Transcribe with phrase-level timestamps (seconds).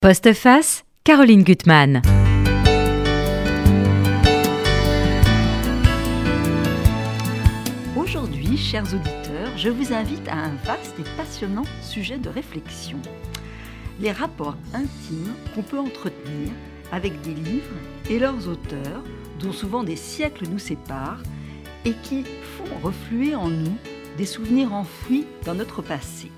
[0.00, 2.02] Postface, Caroline Gutmann.
[7.96, 13.00] Aujourd'hui, chers auditeurs, je vous invite à un vaste et passionnant sujet de réflexion.
[13.98, 16.52] Les rapports intimes qu'on peut entretenir
[16.92, 17.66] avec des livres
[18.08, 19.02] et leurs auteurs,
[19.40, 21.24] dont souvent des siècles nous séparent,
[21.84, 22.22] et qui
[22.56, 23.76] font refluer en nous
[24.16, 26.30] des souvenirs enfouis dans notre passé.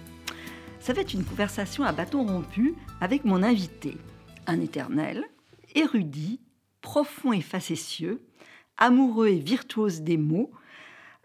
[0.80, 3.98] Ça va être une conversation à bâton rompu avec mon invité,
[4.46, 5.24] un éternel,
[5.74, 6.40] érudit,
[6.80, 8.22] profond et facétieux,
[8.78, 10.50] amoureux et virtuose des mots,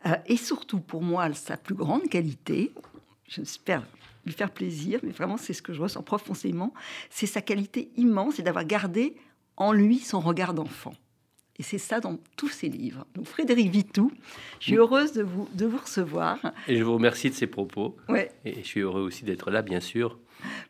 [0.05, 2.73] euh, et surtout pour moi sa plus grande qualité,
[3.29, 3.87] j'espère
[4.25, 6.73] lui faire plaisir, mais vraiment c'est ce que je ressens profondément,
[7.09, 9.15] c'est sa qualité immense et d'avoir gardé
[9.55, 10.93] en lui son regard d'enfant.
[11.57, 13.05] Et c'est ça dans tous ses livres.
[13.15, 14.11] Donc Frédéric Vitou,
[14.59, 16.37] je suis heureuse de vous, de vous recevoir.
[16.67, 17.95] Et je vous remercie de ces propos.
[18.09, 18.31] Ouais.
[18.43, 20.19] Et je suis heureux aussi d'être là, bien sûr.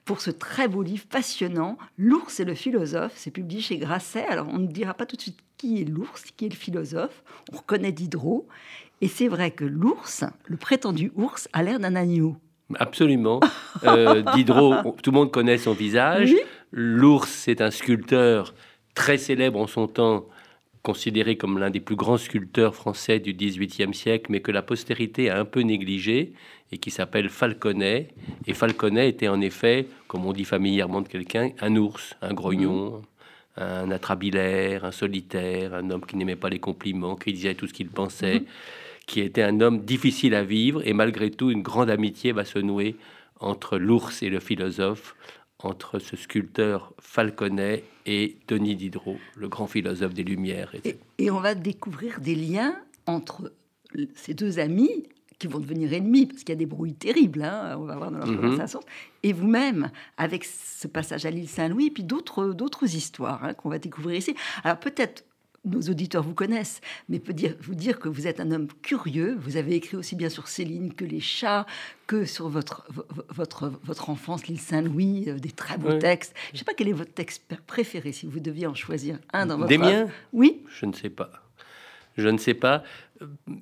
[0.05, 4.25] Pour ce très beau livre passionnant, L'ours et le philosophe, c'est publié chez Grasset.
[4.27, 7.23] Alors on ne dira pas tout de suite qui est l'ours, qui est le philosophe.
[7.51, 8.47] On reconnaît Diderot.
[9.01, 12.37] Et c'est vrai que l'ours, le prétendu ours, a l'air d'un agneau.
[12.75, 13.39] Absolument.
[13.83, 16.31] Euh, Diderot, tout le monde connaît son visage.
[16.31, 16.39] Oui.
[16.71, 18.53] L'ours, c'est un sculpteur
[18.95, 20.27] très célèbre en son temps,
[20.85, 25.31] considéré comme l'un des plus grands sculpteurs français du XVIIIe siècle, mais que la postérité
[25.31, 26.33] a un peu négligé
[26.71, 28.09] et qui s'appelle Falconet.
[28.45, 33.01] Et Falconet était en effet, comme on dit familièrement de quelqu'un, un ours, un grognon,
[33.57, 37.73] un atrabilaire, un solitaire, un homme qui n'aimait pas les compliments, qui disait tout ce
[37.73, 38.43] qu'il pensait,
[39.07, 40.85] qui était un homme difficile à vivre.
[40.87, 42.95] Et malgré tout, une grande amitié va se nouer
[43.39, 45.15] entre l'ours et le philosophe,
[45.65, 50.73] entre ce sculpteur Falconet et Denis Diderot, le grand philosophe des Lumières.
[50.83, 52.75] Et, et on va découvrir des liens
[53.07, 53.51] entre
[54.15, 55.03] ces deux amis
[55.37, 58.09] qui vont devenir ennemis, parce qu'il y a des brouilles terribles, hein, on va voir
[58.09, 58.37] dans leur Mhm.
[58.37, 58.79] conversation,
[59.21, 63.67] et vous-même, avec ce passage à l'île Saint-Louis, et puis d'autres d'autres histoires hein, qu'on
[63.69, 64.33] va découvrir ici.
[64.63, 65.25] Alors peut-être
[65.65, 69.35] nos auditeurs vous connaissent, mais peut dire, vous dire que vous êtes un homme curieux.
[69.39, 71.65] Vous avez écrit aussi bien sur Céline que les chats,
[72.07, 76.33] que sur votre, vo- vo- votre, votre enfance, l'île Saint-Louis, euh, des très beaux textes.
[76.49, 79.45] Je ne sais pas quel est votre texte préféré, si vous deviez en choisir un
[79.47, 80.07] dans votre Des miens?
[80.33, 81.31] Oui, Je ne sais pas.
[82.17, 82.83] Je ne sais pas.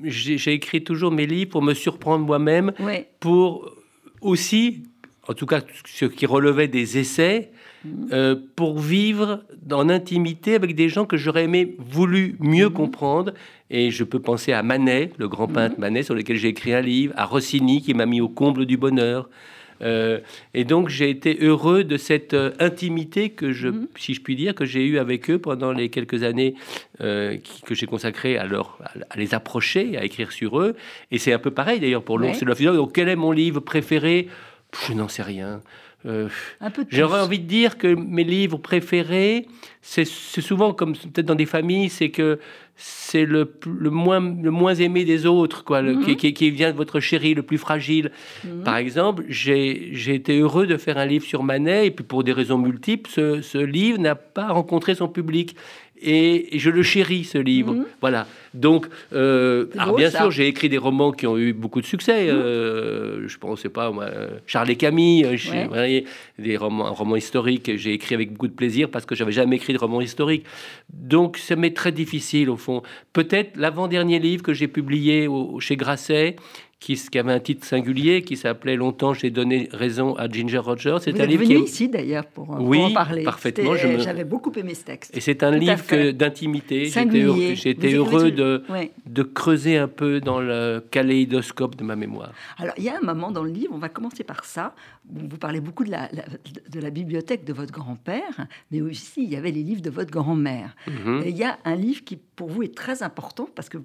[0.03, 3.05] J'ai j'ai écrit toujours mes livres pour me surprendre moi-même, oui.
[3.19, 3.71] pour
[4.21, 4.83] aussi,
[5.27, 7.51] en tout cas ce qui relevait des essais,
[8.11, 13.33] euh, pour vivre en intimité avec des gens que j'aurais aimé, voulu mieux comprendre.
[13.69, 16.81] Et je peux penser à Manet, le grand peintre Manet, sur lequel j'ai écrit un
[16.81, 19.29] livre, à Rossini, qui m'a mis au comble du bonheur.
[19.81, 20.19] Euh,
[20.53, 23.67] et donc j'ai été heureux de cette euh, intimité que je,
[23.97, 26.53] si je puis dire, que j'ai eue avec eux pendant les quelques années
[27.01, 30.75] euh, qui- que j'ai consacrées à, leur, à, à les approcher, à écrire sur eux.
[31.11, 32.45] Et c'est un peu pareil d'ailleurs pour l'ours Ouais.
[32.45, 32.73] et.
[32.75, 34.29] Donc quel est mon livre préféré?
[34.87, 35.61] Je n'en sais rien.
[36.05, 36.27] Euh,
[36.89, 39.47] J'aurais envie de dire que mes livres préférés,
[39.81, 42.39] c'est souvent comme peut-être dans des familles, c'est que
[42.75, 43.53] c'est le,
[43.89, 46.03] moins, le moins aimé des autres, quoi, le- Mhm.
[46.05, 48.11] qui, qui- qui vient de votre chéri le plus fragile.
[48.43, 48.63] Mhm.
[48.63, 52.23] Par exemple, j'ai j'ai été heureux de faire un livre sur Manet, et puis pour
[52.23, 55.55] des raisons multiples, ce, ce livre n'a pas rencontré son public.
[56.03, 57.73] Et, je le chéris, ce livre.
[57.73, 57.85] Mhm.
[58.01, 58.27] Voilà.
[58.53, 60.19] Donc, euh, alors bien ça.
[60.19, 62.29] sûr, j'ai écrit des romans qui ont eu beaucoup de succès.
[62.29, 64.05] Euh, je pense, c'est pas moi,
[64.45, 65.67] Charles et Camille, euh, Ouais.
[65.67, 66.05] voyez,
[66.37, 67.71] des romans, un roman historique.
[67.77, 70.45] J'ai écrit avec beaucoup de plaisir parce que j'avais jamais écrit de roman historique.
[70.93, 72.83] Donc, ça m'est très difficile au fond.
[73.13, 76.35] Peut-être l'avant-dernier livre que j'ai publié au- chez Grasset.
[76.83, 80.97] Qui, qui avait un titre singulier qui s'appelait Longtemps j'ai donné raison à Ginger Rogers.
[80.99, 83.23] C'est un livre venu qui est- ici d'ailleurs pour, en parler.
[83.23, 85.15] parfaitement, me- J'avais beaucoup aimé ce texte.
[85.15, 86.79] et c'est un Tout livre d'intimité.
[86.85, 87.95] J'étais Singulier.
[87.95, 88.91] heureux, de, Ouais.
[89.05, 92.31] de creuser un peu dans le kaléidoscope de ma mémoire.
[92.57, 94.75] Alors, il y a un moment dans le livre, on va commencer par ça.
[95.09, 96.25] Vous parlez beaucoup de la, la-
[96.69, 100.11] de la bibliothèque de votre grand-père, mais aussi il y avait les livres de votre
[100.11, 100.75] grand-mère.
[100.87, 101.23] Mhm.
[101.27, 103.77] Il y a un livre qui, pour vous, est très important parce que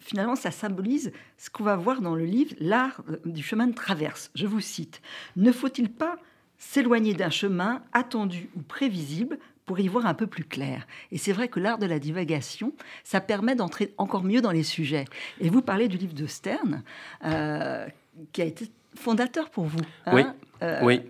[0.00, 3.74] finalement, ça symbolise ce qu'on va voir dans le livre, l'art euh, du chemin de
[3.74, 4.30] traverse.
[4.34, 5.00] Je vous cite
[5.36, 6.18] Ne faut-il pas
[6.58, 10.86] s'éloigner d'un chemin attendu ou prévisible pour y voir un peu plus clair?
[11.12, 12.72] Et c'est vrai que l'art de la divagation,
[13.04, 15.04] ça permet d'entrer encore mieux dans les sujets.
[15.40, 16.82] Et vous parlez du livre de Stern,
[17.24, 17.86] euh,
[18.32, 19.80] qui a été fondateur pour vous.
[20.06, 20.14] hein?
[20.14, 20.22] Oui,
[20.62, 21.00] Euh, Oui.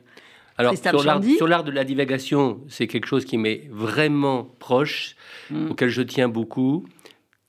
[0.60, 4.44] Alors, sur l'art, Chandy sur l'art de la divagation, c'est quelque chose qui m'est vraiment
[4.58, 5.16] proche,
[5.50, 5.70] Mm.
[5.70, 6.86] auquel je tiens beaucoup.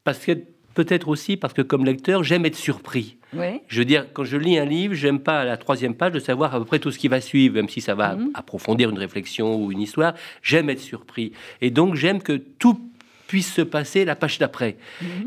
[0.04, 0.32] Parce que,
[0.74, 3.18] peut-être aussi parce que, comme lecteur, j'aime être surpris.
[3.34, 3.62] oui.
[3.68, 6.20] Je veux dire, quand je lis un livre, j'aime pas à la troisième page de
[6.20, 8.32] savoir à peu près tout ce qui va suivre, même si ça va Mhm.
[8.34, 10.14] approfondir une réflexion ou une histoire.
[10.42, 11.32] J'aime être surpris.
[11.62, 12.80] Et donc, j'aime que tout
[13.28, 14.76] puisse se passer la page d'après.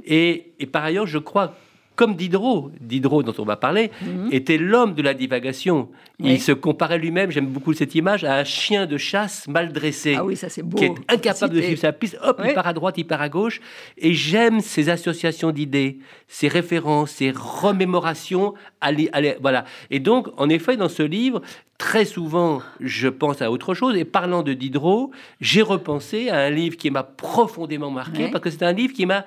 [0.04, 1.56] Et, et par ailleurs, je crois
[1.96, 4.28] comme Diderot, Diderot dont on va parler, Mhm.
[4.32, 5.88] était l'homme de la divagation.
[6.20, 6.34] Oui.
[6.34, 10.14] Il se comparait lui-même, j'aime beaucoup cette image, à un chien de chasse mal dressé.
[10.16, 10.76] Ah oui, ça beau.
[10.76, 12.46] qui est incapable de suivre sa piste, hop, Oui.
[12.50, 13.60] il part à droite, il part à gauche.
[13.98, 15.98] Et j'aime ces associations d'idées,
[16.28, 18.54] ces références, ces remémorations.
[18.80, 19.64] à li- à li- voilà.
[19.90, 21.40] Et donc, en effet, dans ce livre,
[21.78, 23.96] très souvent, je pense à autre chose.
[23.96, 25.10] Et parlant de Diderot,
[25.40, 29.06] j'ai repensé à un livre qui m'a profondément marqué, parce que c'est un livre qui
[29.06, 29.24] m'a,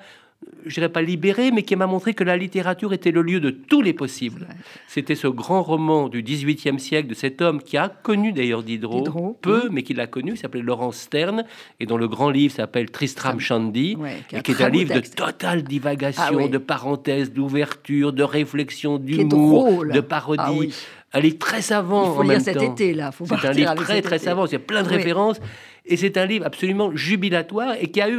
[0.66, 3.50] je dirais pas libéré, mais qui m'a montré que la littérature était le lieu de
[3.50, 4.42] tous les possibles.
[4.42, 4.54] Ouais.
[4.86, 8.98] C'était ce grand roman du XVIIIe siècle de cet homme qui a connu d'ailleurs Diderot,
[8.98, 9.68] Diderot, peu, oui.
[9.72, 11.44] mais qui l'a connu, s'appelait Laurent Stern,
[11.80, 14.62] et dont le grand livre s'appelle Tristram Shandy, Ouais, qui est un et qui est
[14.64, 15.18] un livre texte.
[15.18, 16.48] de totale divagation, Ah oui.
[16.48, 20.42] de parenthèses, d'ouverture, de réflexion, d'humour, de parodie.
[20.44, 20.72] Ah oui.
[21.14, 22.70] Un livre très savant Il faut en lire même cet temps.
[22.72, 23.12] été là.
[23.12, 24.26] Faut C'est un livre très très été.
[24.26, 25.40] savant, il y a plein de références.
[25.88, 28.18] Et c'est un livre absolument jubilatoire et qui a eu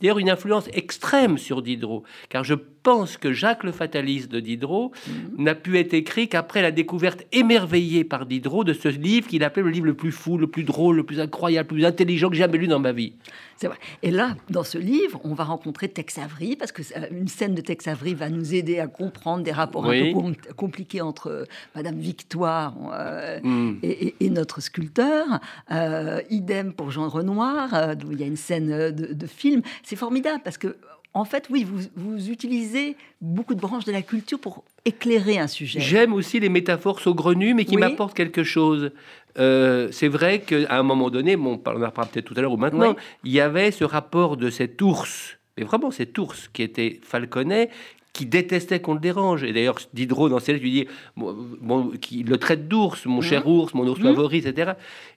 [0.00, 2.04] d'ailleurs une influence extrême sur Diderot.
[2.28, 5.44] Car je pense que Jacques le Fataliste de Diderot Mhm.
[5.44, 9.62] n'a pu être écrit qu'après la découverte émerveillée par Diderot de ce livre qu'il appelait
[9.62, 12.34] le livre le plus fou, le plus drôle, le plus incroyable, le plus intelligent que
[12.34, 13.12] j'ai jamais lu dans ma vie.
[13.56, 13.76] C'est vrai.
[14.02, 17.54] Et là, dans ce livre, on va rencontrer Tex Avery, parce que euh, une scène
[17.54, 20.00] de Tex Avery va nous aider à comprendre des rapports Oui.
[20.10, 21.44] un peu com- compliqués entre euh,
[21.76, 23.76] Madame Victoire euh, Hmm.
[23.84, 25.26] et, et- et notre sculpteur.
[25.70, 29.62] Euh, idem pour Jean Renoir, euh, d'où il y a une scène de, de film.
[29.84, 30.76] C'est formidable, parce que,
[31.14, 35.46] en fait, oui, vous, vous utilisez beaucoup de branches de la culture pour éclairer un
[35.46, 35.78] sujet.
[35.80, 37.80] J'aime aussi les métaphores saugrenues, mais qui Oui.
[37.80, 38.92] m'apportent quelque chose.
[39.38, 42.52] Euh, c'est vrai qu'à un moment donné, bon, on en parlera peut-être tout à l'heure
[42.52, 43.02] ou maintenant, Oui.
[43.24, 47.68] il y avait ce rapport de cet ours, mais vraiment cet ours qui était Falconet,
[48.12, 49.42] qui détestait qu'on le dérange.
[49.42, 50.86] Et d'ailleurs, Diderot, dans ses lettres, lui dit,
[51.16, 54.06] bon, qui le traite d'ours, mon cher ours, mon ours Mhm.
[54.08, 54.72] favori, etc.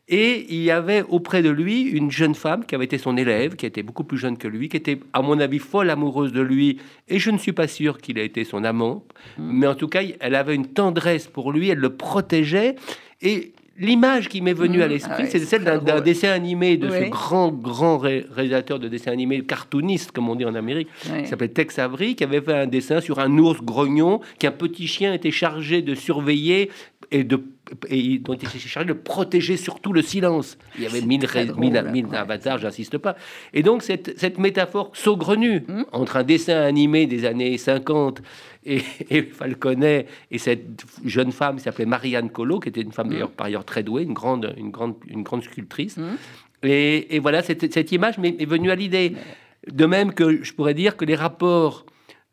[0.07, 3.56] Et il y avait auprès de lui une jeune femme qui avait été son élève,
[3.57, 6.42] qui était beaucoup plus jeune que lui, qui était, à mon avis, folle amoureuse de
[6.42, 6.77] lui.
[7.09, 9.03] Et je ne suis pas sûr qu'il ait été son amant.
[9.38, 12.75] Mais en tout cas, elle avait une tendresse pour lui, elle le protégeait.
[13.21, 16.89] Et l'image qui m'est venue à l'esprit, Ah ouais, c'est celle d'un dessin animé de
[16.89, 21.24] ce grand, grand ré- réalisateur de dessins animés, cartooniste, comme on dit en Amérique, Ouais.
[21.24, 24.88] qui s'appelait Tex Avery, qui avait fait un dessin sur un ours grognon qu'un petit
[24.88, 26.69] chien était chargé de surveiller
[27.12, 27.42] et de
[27.90, 30.58] et dont il était chargé de protéger surtout le silence.
[30.78, 31.92] Il y avait mille, drôle, mille, ouais.
[31.92, 33.16] mille avatars, j'insiste pas.
[33.54, 35.84] Et donc cette, cette métaphore saugrenue Hmm.
[35.92, 38.22] entre un dessin animé des années 50
[38.66, 43.10] et, et Falconet et cette jeune femme qui s'appelait Marianne Collot, qui était une femme
[43.10, 45.98] d'ailleurs par ailleurs très douée, une grande, une grande, une grande sculptrice.
[45.98, 46.18] Mhm.
[46.64, 49.14] Et, et voilà, cette, cette image m'est venue à l'idée.
[49.72, 51.86] De même que je pourrais dire que les rapports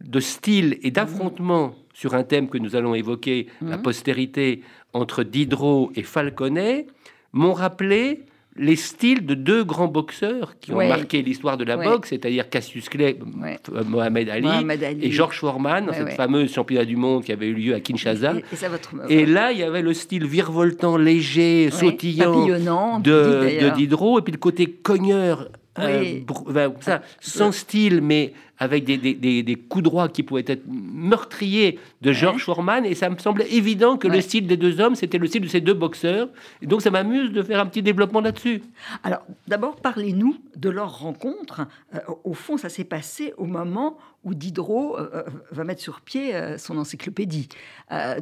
[0.04, 3.82] de style et d'affrontement sur un thème que nous allons évoquer, la Mhm.
[3.82, 4.62] postérité,
[4.92, 6.86] entre Diderot et Falconet,
[7.32, 8.22] m'ont rappelé
[8.54, 10.88] les styles de deux grands boxeurs qui ont Ouais.
[10.88, 11.86] marqué l'histoire de la Ouais.
[11.86, 13.58] boxe, c'est-à-dire Cassius Clay, Ouais.
[13.72, 15.06] euh, Mohamed Ali, Mohamed Ali.
[15.06, 18.34] et Georges Foreman, cette fameuse championnat du monde qui avait eu lieu à Kinshasa.
[18.34, 18.92] Et, et ça, votre.
[19.08, 23.70] Et là, il y avait le style virevoltant, léger, sautillant de, de.
[23.70, 25.48] Diderot, et puis le côté cogneur,
[25.78, 30.44] euh, enfin, ça, sans style, mais avec des, des- des- des coups droits qui pouvaient
[30.46, 32.84] être meurtriers de Georges Foreman.
[32.86, 35.48] Et ça me semblait évident que le style des deux hommes, c'était le style de
[35.48, 36.28] ces deux boxeurs.
[36.62, 38.62] Et donc, ça m'amuse de faire un petit développement là-dessus.
[39.02, 41.62] Alors, d'abord, parlez-nous de leur rencontre.
[41.94, 46.00] Euh, au fond, ça s'est passé au moment où Diderot euh, euh, va mettre sur
[46.00, 47.48] pied euh, son encyclopédie.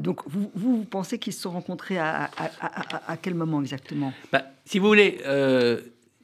[0.00, 3.34] Donc, vous, vous, vous pensez qu'ils se sont rencontrés à, à- à- à- à quel
[3.34, 4.12] moment exactement?
[4.32, 5.18] Bah, si vous voulez,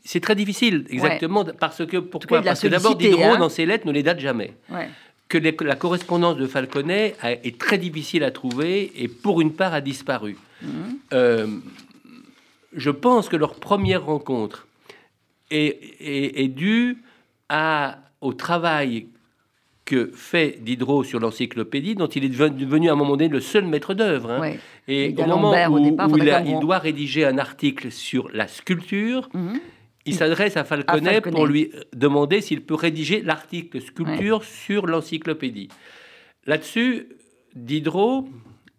[0.07, 3.39] c'est très difficile, exactement, parce que pourquoi Parce que d'abord, Diderot, hein.
[3.39, 4.53] dans ses lettres, ne les date jamais.
[4.71, 4.89] ouais.
[5.29, 9.53] que les- la correspondance de Falconet a- est très difficile à trouver et pour une
[9.53, 10.37] part a disparu.
[10.63, 10.69] Mhm.
[11.13, 11.47] Euh,
[12.73, 14.69] je pense que leur première rencontre
[15.51, 16.99] est, est- est due
[17.49, 19.09] à, au travail
[19.85, 23.67] que fait Diderot sur l'encyclopédie, dont il est devenu, à un moment donné le seul
[23.67, 24.31] maître d'œuvre.
[24.31, 24.41] hein.
[24.41, 24.61] Ouais.
[24.87, 27.25] Et Et au moment au où, départ, où faudrait il, a- qu'on- il doit rédiger
[27.25, 29.59] un article sur la sculpture, Mhm.
[30.07, 31.35] Il s'adresse à Falconet, Falconet.
[31.35, 35.69] pour lui demander s'il peut rédiger l'article sculpture sur l'encyclopédie.
[36.47, 37.09] Là-dessus,
[37.55, 38.29] Diderot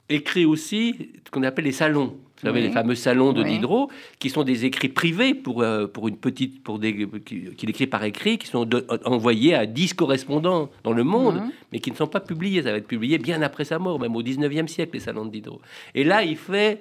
[0.09, 2.17] écrit aussi ce qu'on appelle les salons.
[2.39, 2.67] Vous savez, Oui.
[2.67, 3.49] les fameux salons de Oui.
[3.53, 7.69] Diderot, qui sont des écrits privés pour, euh, pour une petite, pour des, qui- qu'il
[7.71, 11.41] écrit par écrit, qui sont de- envoyés à 10 correspondants dans le monde,
[11.73, 12.61] mais qui ne sont pas publiés.
[12.61, 15.31] Ça va être publié bien après sa mort, même au 19e siècle, les salons de
[15.31, 15.61] Diderot.
[15.95, 16.79] Et là, il fait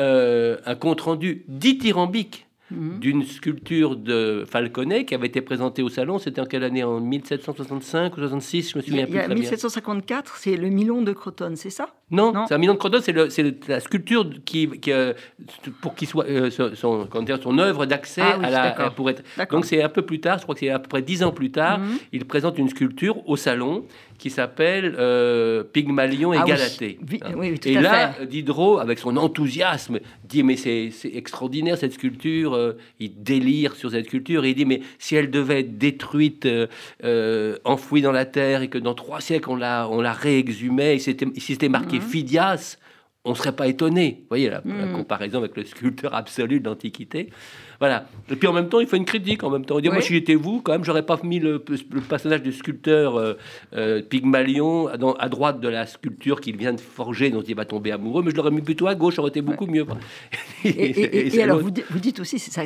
[0.00, 2.98] euh, un compte-rendu dithyrambique Mhm.
[3.00, 6.18] d'une sculpture de Falconet qui avait été présentée au salon.
[6.18, 6.84] C'était en quelle année?
[6.84, 9.34] En 1765 ou 66 Je me souviens plus il y a bien.
[9.36, 11.88] 1754, c'est le Milon de Crotone, c'est ça?
[12.10, 12.44] Non, Non.
[12.48, 15.12] c'est un million de croton, c'est la sculpture qui, qui, euh,
[15.82, 18.90] pour qu'il soit euh, son, son, comment dire, son œuvre d'accès Ah oui, à la
[18.90, 19.22] pour être.
[19.50, 21.32] Donc c'est un peu plus tard, je crois que c'est à peu près dix ans
[21.32, 21.98] plus tard, Mhm.
[22.12, 23.84] il présente une sculpture au salon
[24.18, 26.44] qui s'appelle euh, Pygmalion et Ah.
[26.44, 26.98] Galatée.
[27.10, 27.32] Oui, Hein.
[27.36, 28.26] oui, oui, tout et à là, fait.
[28.26, 32.54] Diderot, avec son enthousiasme, dit mais c'est extraordinaire cette sculpture.
[32.54, 34.44] euh, il délire sur cette sculpture.
[34.44, 36.46] Et il dit mais si elle devait être détruite,
[37.04, 40.96] euh, enfouie dans la terre, et que dans trois siècles on la on la réexhumait,
[40.96, 42.02] et si c'était marqué Mhm.
[42.02, 42.76] Phidias,
[43.24, 44.18] on ne serait pas étonné.
[44.22, 44.92] Vous voyez la, la Mhm.
[44.96, 47.30] comparaison avec le sculpteur absolu de l'Antiquité.
[47.80, 48.06] Voilà.
[48.30, 49.44] Et puis en même temps, il fait une critique.
[49.44, 49.94] En même temps, il dit Oui.
[49.94, 53.34] moi, si j'étais vous, quand même, j'aurais pas mis le, le personnage du sculpteur euh,
[53.74, 57.64] euh, Pygmalion dans- à droite de la sculpture qu'il vient de forger, dont il va
[57.64, 59.14] tomber amoureux, mais je l'aurais mis plutôt à gauche.
[59.16, 59.86] Ça aurait été beaucoup mieux.
[60.64, 62.62] Et, et- alors, vous, di- vous dites aussi, c'est ça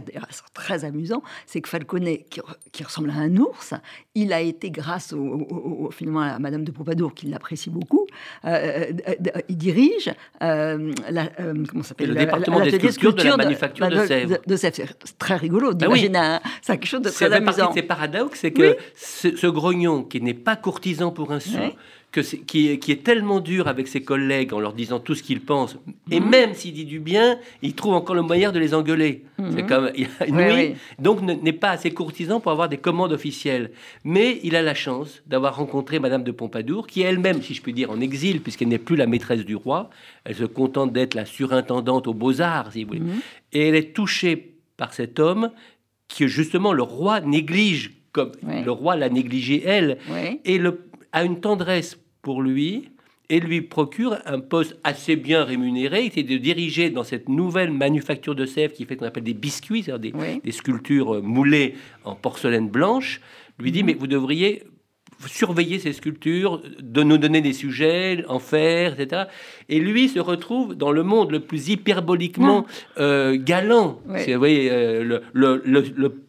[0.54, 3.74] très amusant, c'est que Falconet, qui, re- qui ressemble à un ours,
[4.14, 8.06] il a été, grâce au, au- au- finalement à Madame de Pompadour, qui l'apprécie beaucoup,
[8.46, 8.86] euh,
[9.50, 10.78] il dirige la,
[11.68, 12.08] comment ça s'appelle?
[12.08, 14.38] Le la- département des sculptures de la manufacture de bah, Sèvres.
[14.46, 14.94] de Sèvres.
[15.04, 16.00] C'est très rigolo Bah oui.
[16.08, 17.72] d'imaginer un- c'est quelque chose de très amusant.
[17.72, 18.74] ces paradoxes, c'est que Oui.
[18.94, 21.58] ce, ce grognon qui n'est pas courtisan pour un sou,
[22.12, 25.14] que c'est- qui, est, qui est tellement dur avec ses collègues en leur disant tout
[25.14, 25.78] ce qu'il pense,
[26.10, 29.24] et même s'il dit du bien, il trouve encore le moyen de les engueuler.
[29.56, 30.74] C'est comme il a une Oui, oui, oui.
[30.98, 33.70] donc ne- n'est pas assez courtisan pour avoir des commandes officielles.
[34.04, 37.62] Mais il a la chance d'avoir rencontré Madame de Pompadour, qui est elle-même, si je
[37.62, 39.88] puis dire, en exil, puisqu'elle n'est plus la maîtresse du roi.
[40.24, 43.00] Elle se contente d'être la surintendante aux beaux-arts, si vous voulez.
[43.00, 43.20] Mhm.
[43.54, 45.50] Et elle est touchée par cet homme
[46.08, 48.32] que justement le roi néglige, comme
[48.64, 50.40] le roi l'a négligé elle, Oui.
[50.44, 52.88] et le, a une tendresse pour lui
[53.30, 58.34] et lui procure un poste assez bien rémunéré, c'est de diriger dans cette nouvelle manufacture
[58.34, 60.40] de Sèvres qui fait qu'on appelle des biscuits, c'est-à-dire des, Oui.
[60.44, 61.74] des sculptures euh, moulées
[62.04, 63.20] en porcelaine blanche,
[63.58, 63.72] lui Mhm.
[63.74, 64.64] dit mais vous devriez
[65.28, 69.24] surveiller ces sculptures, de nous donner des sujets, en faire, etc.
[69.68, 72.66] Et lui se retrouve dans le monde le plus hyperboliquement
[72.98, 73.98] euh, galant.
[74.08, 74.32] Ouais.
[74.32, 75.84] Vous voyez, euh, le, le,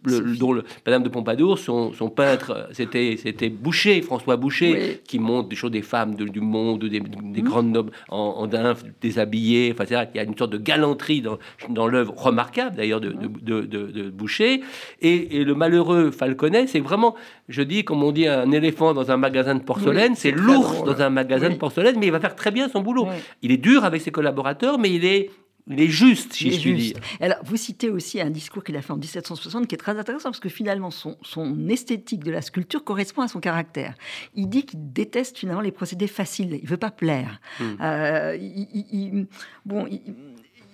[0.06, 5.50] le, dont Madame de Pompadour, son, son peintre, c'était, c'était Boucher, François Boucher, qui montre
[5.50, 7.48] des choses des femmes de- du monde, des, des Mhm.
[7.48, 9.72] grandes nobles en, en nymphes déshabillées.
[9.74, 11.38] Enfin, c'est-à-dire qu'il y a une sorte de galanterie dans,
[11.70, 14.62] dans l'œuvre remarquable d'ailleurs de, de, de- de- de Boucher.
[15.02, 17.16] Et, et le malheureux Falconet, c'est vraiment,
[17.50, 20.84] je dis, comme on dit, un éléphant dans un magasin de porcelaine, Oui, c'est l'ours
[20.84, 21.54] dans un magasin Oui.
[21.54, 23.06] de porcelaine, mais il va faire très bien son boulot.
[23.08, 23.16] Oui.
[23.42, 25.30] Il est dur avec ses collaborateurs, mais il est,
[25.68, 26.98] il est juste, si est je puis dire.
[27.22, 30.30] Alors, vous citez aussi un discours qu'il a fait en 1760 qui est très intéressant
[30.30, 33.94] parce que finalement, son, son esthétique de la sculpture correspond à son caractère.
[34.36, 36.60] Il dit qu'il déteste finalement les procédés faciles.
[36.62, 37.40] Il veut pas plaire.
[37.60, 37.76] Hmm.
[37.82, 39.28] Euh, il,
[39.66, 39.88] bon,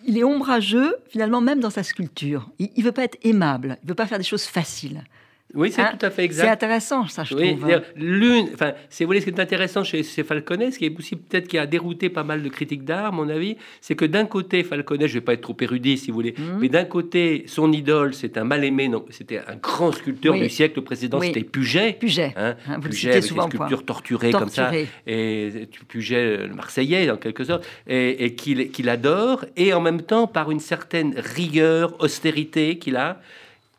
[0.06, 2.50] il, est ombrageux finalement même dans sa sculpture.
[2.58, 3.78] Il, il veut pas être aimable.
[3.84, 5.04] Il veut pas faire des choses faciles.
[5.56, 6.50] Oui, c'est Hein, tout à fait C'est exact.
[6.51, 7.82] intéressant, ça, je Oui, trouve.
[7.96, 10.96] l'une, enfin, c'est vous voyez, ce qui est intéressant chez, chez Falconet, ce qui est
[10.96, 14.06] aussi peut-être qui a dérouté pas mal de critiques d'art, à mon avis, c'est que
[14.06, 16.60] d'un côté, Falconet, je vais pas être trop érudit si vous voulez, Mhm.
[16.62, 20.41] mais d'un côté, son idole, c'est un mal aimé, non, c'était un grand sculpteur Oui.
[20.41, 21.27] du siècle précédent, Oui.
[21.27, 21.94] c'était Puget.
[22.00, 22.34] Puget.
[22.38, 24.72] Hein, Hein, vous le Puget citez avec souvent, sculptures torturées, comme ça,
[25.08, 30.03] et Puget, le Marseillais en quelque sorte, et, et qu'il qu'il adore, et en même
[30.03, 33.20] temps par une certaine rigueur, austérité qu'il a,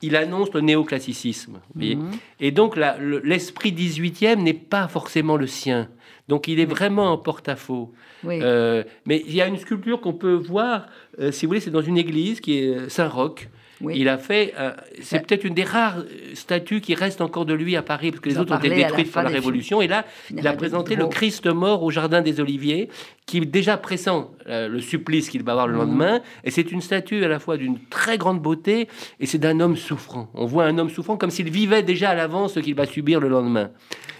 [0.02, 1.60] il annonce le néoclassicisme.
[1.74, 1.96] voyez.
[1.96, 2.10] Mhm.
[2.40, 5.88] Et donc la- le- l'esprit 18e n'est pas forcément le sien.
[6.28, 7.92] Donc il est vraiment en porte-à-faux.
[8.24, 8.38] Oui.
[8.42, 10.86] Euh, mais il y a une sculpture qu'on peut voir,
[11.18, 13.48] euh, si vous voulez, c'est dans une église qui est Saint-Roch.
[13.82, 13.94] Oui.
[13.96, 15.22] Il a fait, euh, c'est Ouais.
[15.22, 18.28] peut-être une des rares euh, statues qui restent encore de lui à Paris, parce que
[18.28, 19.80] les autres ont été détruites par la Révolution.
[19.80, 21.06] Et là, il a présenté le.
[21.06, 22.88] Christ mort au Jardin des Oliviers,
[23.26, 24.08] qui déjà pressent
[24.48, 25.78] euh, le supplice qu'il va avoir le Mhm.
[25.80, 26.20] lendemain.
[26.44, 28.86] Et c'est une statue à la fois d'une très grande beauté,
[29.18, 30.28] et c'est d'un homme souffrant.
[30.34, 33.18] On voit un homme souffrant comme s'il vivait déjà à l'avance ce qu'il va subir
[33.20, 33.70] le lendemain.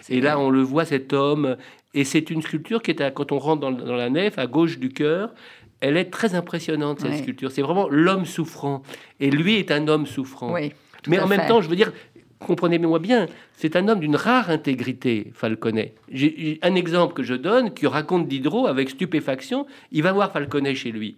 [0.09, 1.57] Et là, on le voit, cet homme.
[1.93, 4.47] Et c'est une sculpture qui est, à- quand on rentre dans, dans la nef, à
[4.47, 5.33] gauche du cœur.
[5.81, 7.19] Elle est très impressionnante, cette Ouais.
[7.19, 7.51] sculpture.
[7.53, 8.83] C'est vraiment l'homme souffrant.
[9.19, 10.53] Et lui est un homme souffrant.
[10.53, 10.73] Oui,
[11.07, 11.93] Mais en même temps, je veux dire,
[12.39, 15.95] comprenez-moi bien, c'est un homme d'une rare intégrité, Falconet.
[16.11, 19.67] J'ai un exemple que je donne, que raconte Diderot avec stupéfaction.
[19.93, 21.17] Il va voir Falconet chez lui.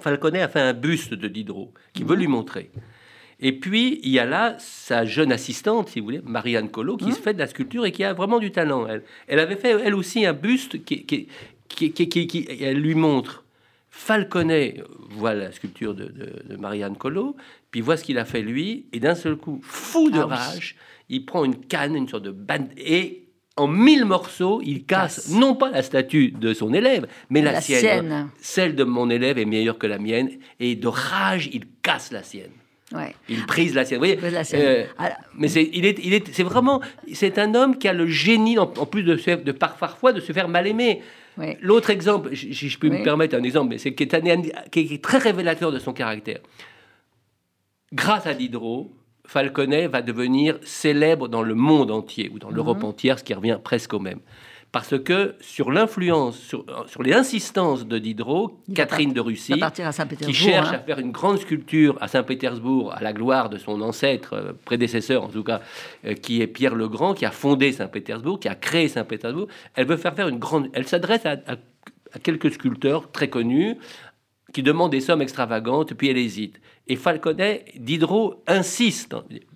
[0.00, 2.70] Falconet a fait un buste de Diderot, qui veut lui montrer.
[3.40, 7.12] Et puis, il y a là sa jeune assistante, si vous voulez, Marianne Collot, qui
[7.12, 8.86] se fait de la sculpture et qui a vraiment du talent.
[8.88, 11.28] Elle, elle avait fait, elle aussi, un buste qui, qui,
[11.68, 13.44] qui, qui- qui- qui- elle lui montre.
[14.02, 14.76] Falconet
[15.10, 17.34] voit la sculpture de, de- de Marianne Collot,
[17.72, 20.34] puis voit ce qu'il a fait lui, et d'un seul coup, fou de Ah oui.
[20.34, 20.76] rage,
[21.08, 23.24] il prend une canne, une sorte de bande, et
[23.56, 25.30] en mille morceaux, il casse, Casse.
[25.34, 27.80] non pas la statue de son élève, mais la, La sienne.
[27.80, 28.28] sienne.
[28.40, 32.22] Celle de mon élève est meilleure que la mienne, et de rage, il casse la
[32.22, 32.52] sienne.
[32.94, 33.14] Ouais.
[33.28, 33.98] Il brise la sienne.
[33.98, 34.62] Vous voyez, Brise la sienne.
[34.64, 36.80] euh, Alors, mais c'est, il est, il est, c'est vraiment,
[37.12, 40.12] c'est un homme qui a le génie, en, en plus de, se- de par- parfois,
[40.12, 41.02] de se faire mal aimer.
[41.60, 45.04] L'autre exemple, si je peux me permettre un exemple, mais c'est qui est, qui est
[45.04, 46.40] très révélateur de son caractère.
[47.92, 48.92] Grâce à Diderot,
[49.24, 52.84] Falconet va devenir célèbre dans le monde entier, ou dans l'Europe mhm.
[52.84, 54.20] entière, ce qui revient presque au même.
[54.70, 56.64] Parce que sur l'influence, sur,
[57.02, 59.54] les insistances de Diderot, Catherine de Russie,
[60.20, 60.74] qui cherche hein.
[60.74, 65.24] à faire une grande sculpture à Saint-Pétersbourg, à la gloire de son ancêtre, euh, prédécesseur
[65.24, 65.62] en tout cas,
[66.04, 69.86] euh, qui est Pierre le Grand, qui a fondé Saint-Pétersbourg, qui a créé Saint-Pétersbourg, elle
[69.86, 70.68] veut faire faire une grande...
[70.74, 73.78] Elle s'adresse à, à quelques sculpteurs très connus,
[74.52, 76.60] qui demandent des sommes extravagantes, puis elle hésite.
[76.86, 79.14] Et Falconet, Diderot insiste,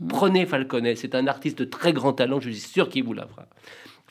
[0.09, 3.27] prenez Falconet, c'est un artiste de très grand talent, je suis sûr qu'il vous la
[3.27, 3.47] fera.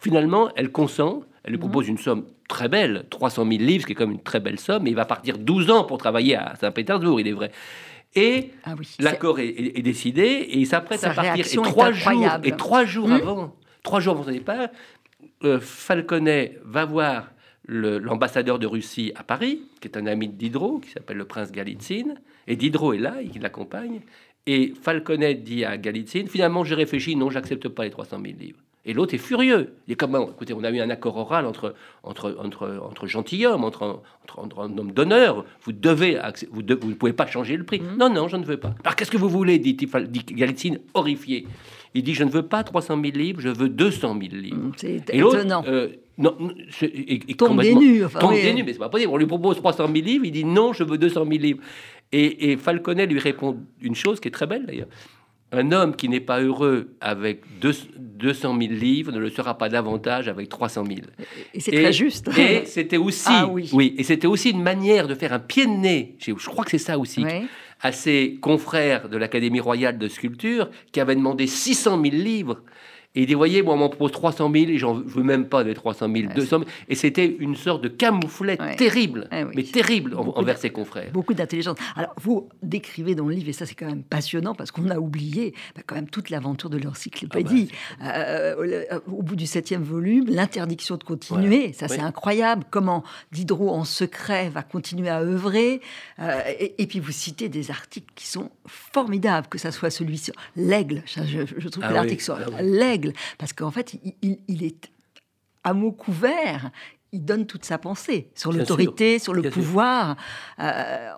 [0.02, 1.70] Finalement, elle consent, elle lui mhm.
[1.70, 4.60] propose une somme très belle, 300 000 livres, ce qui est comme une très belle
[4.60, 7.52] somme, mais il va partir 12 ans pour travailler à Saint-Pétersbourg, il est vrai.
[8.16, 11.46] Et ah l'accord est, décidé, et il s'apprête à partir.
[11.46, 12.12] Et trois, jours,
[12.44, 14.68] et trois jours hmm avant, trois jours avant son départ,
[15.44, 17.28] euh, Falconet va voir
[17.68, 21.52] l'ambassadeur de Russie à Paris, qui est un ami de Diderot, qui s'appelle le prince
[21.52, 22.16] Galitzine,
[22.48, 24.02] et Diderot est là, il l'accompagne,
[24.48, 28.60] et Falconet dit à Galitzine, finalement j'ai réfléchi, non, j'accepte pas les 300 000 livres.
[28.84, 29.76] Et l'autre est furieux.
[29.88, 33.64] Il est comment Écoutez, on a eu un accord oral entre, entre, entre, entre gentilshommes,
[33.64, 34.02] entre,
[34.38, 35.46] entre, un homme d'honneur.
[35.64, 36.20] Vous devez,
[36.52, 37.80] vous, vous ne pouvez pas changer le prix.
[37.80, 37.98] Mmh.
[38.00, 38.74] Non, non, je ne veux pas.
[38.84, 41.46] Alors qu'est-ce que vous voulez dit, dit Galitzine, horrifié.
[41.94, 44.58] Il dit, je ne veux pas 300 000 livres, je veux 200 000 livres.
[44.58, 45.64] Mmh, c'est étonnant.
[45.68, 46.36] Euh, non,
[47.38, 48.04] tombe des nues.
[48.20, 49.12] tombe des nues, mais c'est pas possible.
[49.12, 51.60] On lui propose 300 000 livres, il dit non, je veux 200 000 livres.
[52.12, 54.88] Et, et Falconet lui répond une chose qui est très belle d'ailleurs.
[55.54, 60.30] Un homme qui n'est pas heureux avec 200 000 livres ne le sera pas davantage
[60.30, 61.00] avec 300 000.
[61.54, 62.30] Et c'est très juste.
[62.38, 63.94] Et c'était aussi, ah oui.
[63.98, 66.16] et c'était aussi une manière de faire un pied de nez.
[66.20, 67.26] Je crois que c'est ça aussi.
[67.82, 72.62] À ses confrères de l'Académie royale de sculpture qui avaient demandé 600 000 livres
[73.14, 75.66] et il dit, voyez, moi, on m'en propose 300 000 et j'en veux même pas
[75.66, 76.64] des 300 000, 200 000.
[76.88, 81.12] Et c'était une sorte de camouflet terrible, eh mais terrible envers ses confrères.
[81.12, 81.78] Beaucoup d'intelligence.
[81.98, 84.98] Alors, vous décrivez dans le livre, et ça, c'est quand même passionnant parce qu'on a
[84.98, 87.70] oublié bah, quand même toute l'aventure de l'encyclopédie.
[88.00, 92.64] Ah bah, euh, euh, au bout du septième volume, l'interdiction de continuer, ça, c'est incroyable.
[92.70, 93.04] Comment
[93.34, 95.82] Diderot, en secret, va continuer à œuvrer.
[96.20, 96.40] Euh,
[96.78, 101.04] et, puis, vous citez des articles qui sont formidables, que ça soit celui sur l'aigle.
[101.06, 102.62] Je, trouve que ah l'article sur ah
[103.38, 104.90] parce qu'en fait, il, est
[105.64, 106.72] à mots couverts,
[107.12, 110.16] il donne toute sa pensée sur l'autorité, sur le pouvoir.
[110.60, 111.12] Euh,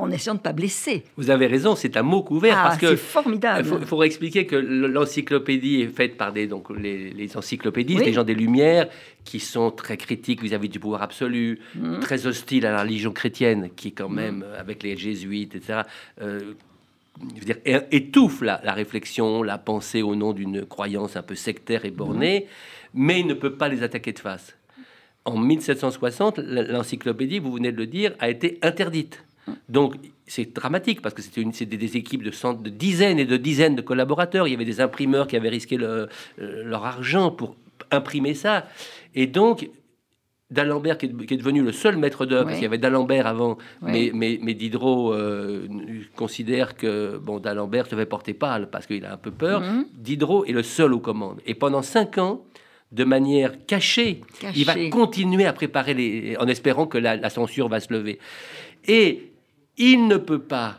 [0.00, 1.04] en essayant de ne pas blesser.
[1.16, 3.68] Vous avez raison, c'est un mot couvert ah, parce que c'est formidable.
[3.80, 8.34] Il faudrait expliquer que l'encyclopédie est faite par des donc les, encyclopédistes, les gens des
[8.34, 8.88] Lumières,
[9.24, 12.00] qui sont très critiques vis-à-vis du pouvoir absolu, mmh.
[12.00, 14.14] très hostiles à la religion chrétienne, qui quand mmh.
[14.14, 15.82] même avec les jésuites, etc
[17.34, 21.84] je veux dire, étouffe la, réflexion, la pensée au nom d'une croyance un peu sectaire
[21.84, 22.46] et bornée,
[22.94, 24.56] mais il ne peut pas les attaquer de face.
[25.24, 29.24] En 1760, l'encyclopédie, vous venez de le dire, a été interdite.
[29.68, 33.74] Donc c'est dramatique parce que c'était des équipes de, cent, de dizaines et de dizaines
[33.74, 34.46] de collaborateurs.
[34.46, 37.56] Il y avait des imprimeurs qui avaient risqué leur argent pour
[37.90, 38.66] imprimer ça.
[39.14, 39.68] Et donc
[40.50, 44.10] d'Alembert qui, est devenu le seul maître d'œuvre, parce qu'il y avait d'Alembert avant, mais,
[44.14, 45.66] mais, Diderot euh,
[46.16, 49.60] considère que bon, d'Alembert se fait porter pâle parce qu'il a un peu peur.
[49.60, 49.86] Mhm.
[49.94, 51.40] Diderot est le seul aux commandes.
[51.46, 52.44] Et pendant cinq ans,
[52.92, 54.22] de manière cachée,
[54.54, 58.18] il va continuer à préparer les, en espérant que la, censure va se lever.
[58.86, 59.32] Et
[59.76, 60.78] il ne peut pas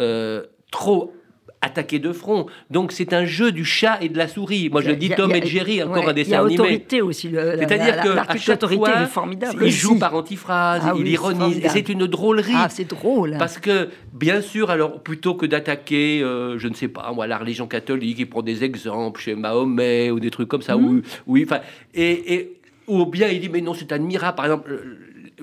[0.00, 1.12] euh, trop
[1.60, 2.46] attaquer de front.
[2.70, 4.68] Donc c'est un jeu du chat et de la souris.
[4.70, 6.54] Moi je dis Tom et Jerry, encore un dessin animé.
[6.54, 7.30] Il y a autorité aussi.
[7.30, 11.58] C'est-à-dire que à chaque fois, est formidable il joue par antiphrase, ah il ironise.
[11.64, 12.52] Et c'est une drôlerie.
[12.54, 13.36] Ah, c'est drôle.
[13.38, 17.38] Parce que bien sûr, alors plutôt que d'attaquer, euh, je ne sais pas, moi la
[17.38, 20.76] religion catholique, il prend des exemples chez Mahomet ou des trucs comme ça.
[20.76, 21.02] Mmh.
[21.26, 21.60] oui, enfin,
[21.94, 24.36] et, et ou bien il dit mais non c'est admirable.
[24.36, 24.80] Par exemple,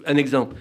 [0.06, 0.56] un exemple.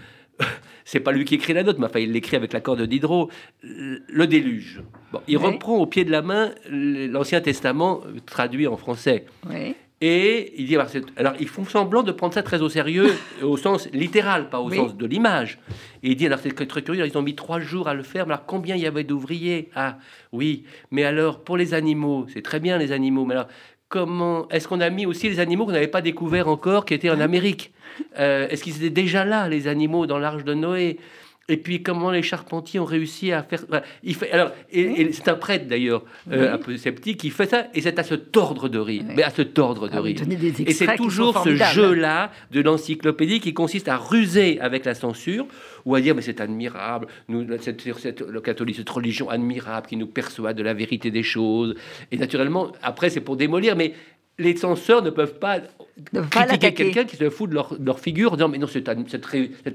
[0.85, 3.31] C'est pas lui qui écrit la note, mais enfin, il l'écrit avec l'accord de Diderot.
[3.63, 4.83] Le déluge.
[5.13, 9.27] Bon, il reprend au pied de la main l'Ancien Testament traduit en français.
[10.01, 10.77] Et il dit,
[11.17, 14.71] alors ils font semblant de prendre ça très au sérieux, au sens littéral, pas au
[14.71, 15.59] sens de l'image.
[16.03, 18.27] Et il dit, alors c'est très curieux, ils ont mis trois jours à le faire,
[18.27, 19.71] mais alors combien il y avait d'ouvriers?
[19.75, 19.97] Ah
[20.33, 23.49] oui, mais alors pour les animaux, c'est très bien les animaux, mais alors
[23.89, 27.09] comment est-ce qu'on a mis aussi les animaux qu'on n'avait pas découverts encore, qui étaient
[27.09, 27.73] en Amérique?
[28.19, 30.99] Euh, Est-ce qu'ils étaient déjà là, les animaux, dans l'arche de Noé?
[31.49, 33.61] Et puis comment les charpentiers ont réussi à faire.
[34.03, 36.03] il fait, alors, et, c'est un prêtre d'ailleurs,
[36.33, 39.05] euh, un peu sceptique, qui fait ça, et c'est à se tordre de rire.
[39.15, 40.17] Mais à se tordre de ah rire.
[40.67, 45.47] et c'est toujours ce jeu-là de l'encyclopédie qui consiste à ruser avec la censure
[45.85, 49.97] ou à dire mais c'est admirable, nous, cette, cette, le catholique, cette religion admirable qui
[49.97, 51.75] nous perçoit de la vérité des choses.
[52.11, 53.93] Et naturellement, après, c'est pour démolir, mais
[54.39, 55.59] les censeurs ne peuvent pas
[56.13, 58.67] Ne critiquer quelqu'un qui se fout de leur, de leur figure en disant mais non
[58.67, 58.89] cette,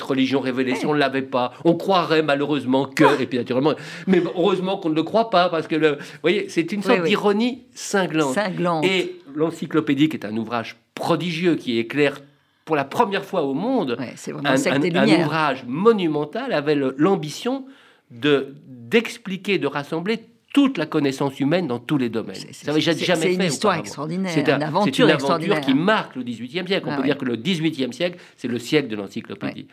[0.02, 1.54] religion révélée si on ne l'avait pas.
[1.64, 3.74] On croirait malheureusement que et puis naturellement
[4.08, 7.00] mais heureusement qu'on ne le croit pas parce que le, vous voyez c'est une sorte
[7.04, 7.10] oui.
[7.10, 8.34] d'ironie cinglante.
[8.34, 8.86] Cinglante.
[8.86, 12.20] et l'encyclopédie qui est un ouvrage prodigieux qui éclaire
[12.66, 16.76] pour la première fois au monde Ouais, c'est vraiment un, un un- ouvrage monumental avait
[16.98, 17.66] l'ambition
[18.12, 20.20] de d'expliquer, de rassembler
[20.54, 22.36] toute la connaissance humaine dans tous les domaines.
[22.36, 24.66] C'est- c'est- Ça n'avait c'est- jamais c'est fait une histoire extraordinaire, C'est un- une c'est
[24.68, 26.86] aventure une qui marque le XVIIIe siècle.
[26.88, 27.08] On Ah peut ouais.
[27.08, 29.68] dire que le XVIIIe siècle, c'est le siècle de l'encyclopédie.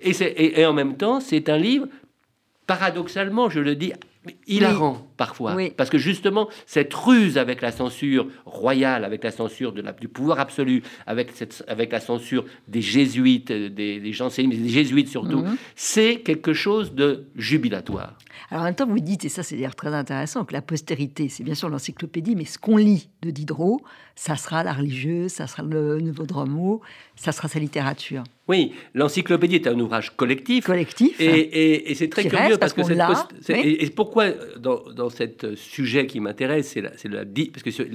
[0.00, 1.86] Et, c'est- et- et en même temps, c'est un livre,
[2.66, 3.92] paradoxalement, je le dis,
[4.46, 5.54] hilarant parfois.
[5.54, 5.66] Oui.
[5.78, 10.08] Parce que justement, cette ruse avec la censure royale, avec la censure de la- du
[10.08, 15.08] pouvoir absolu, avec, cette, avec la censure des jésuites, euh, des, des jansénistes, des jésuites
[15.16, 15.56] surtout, Mhm.
[15.76, 18.12] c'est quelque chose de jubilatoire.
[18.50, 21.28] Alors en même temps, vous dites, et ça c'est d'ailleurs très intéressant, que la postérité,
[21.28, 23.80] c'est bien sûr l'encyclopédie, mais ce qu'on lit de Diderot,
[24.16, 26.80] ça sera la religieuse, ça sera le nouveau dramo,
[27.16, 28.24] ça sera sa littérature.
[28.48, 30.64] Oui, l'encyclopédie est un ouvrage collectif.
[30.66, 31.18] Collectif.
[31.20, 33.60] Et, et- et c'est très curieux reste parce parce que cette post- c'est- oui.
[33.68, 34.24] et, et pourquoi
[34.58, 37.86] dans, dans cet sujet qui m'intéresse, c'est la, c'est la parce que sur-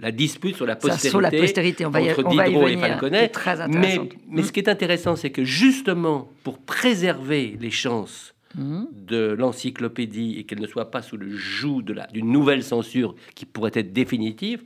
[0.00, 2.46] la dispute sur la Ça, postérité, sur la postérité, on va y, entre on va
[2.46, 3.28] y Diderot et venir, qui Falconet.
[3.28, 8.86] très Mais, mais ce qui est intéressant, c'est que justement pour préserver les chances Mhm.
[8.92, 13.14] de l'encyclopédie et qu'elle ne soit pas sous le joug de la- d'une nouvelle censure
[13.34, 14.62] qui pourrait être définitive,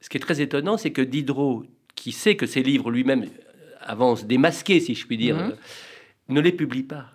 [0.00, 1.64] ce qui est très étonnant, c'est que Diderot,
[1.96, 3.26] qui sait que ses livres lui-même euh,
[3.80, 5.42] avancent démasqués, si je puis dire, Mhm.
[5.50, 5.54] euh,
[6.28, 7.06] ne les publie pas.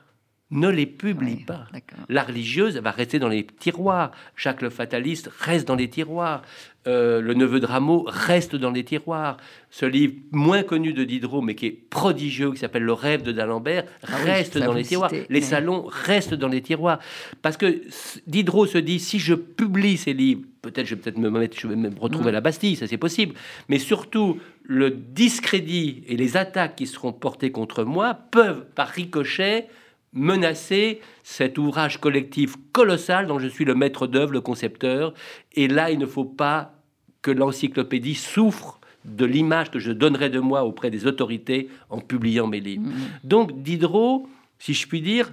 [0.51, 1.67] Ne les publie Oui, pas.
[2.09, 4.11] La religieuse va rester dans les tiroirs.
[4.35, 6.41] Jacques le fataliste reste dans les tiroirs.
[6.87, 9.37] Euh, le neveu de Rameau reste dans les tiroirs.
[9.69, 13.31] Ce livre moins connu de Diderot, mais qui est prodigieux, qui s'appelle Le rêve de
[13.31, 15.11] d'Alembert, Ah reste dans les le tiroirs.
[15.11, 16.97] Les mais- salons restent dans les tiroirs.
[17.43, 17.83] Parce que
[18.25, 21.67] Diderot se dit si je publie ces livres, peut-être je vais peut-être me mettre, je
[21.67, 23.35] vais me retrouver à la Bastille, ça c'est possible.
[23.67, 29.67] Mais surtout, le discrédit et les attaques qui seront portées contre moi peuvent, par ricochet,
[30.13, 35.13] menacer cet ouvrage collectif colossal dont je suis le maître d'œuvre, le concepteur.
[35.53, 36.73] Et là, il ne faut pas
[37.21, 42.47] que l'encyclopédie souffre de l'image que je donnerai de moi auprès des autorités en publiant
[42.47, 42.89] mes livres.
[43.23, 45.31] Donc Diderot, si je puis dire,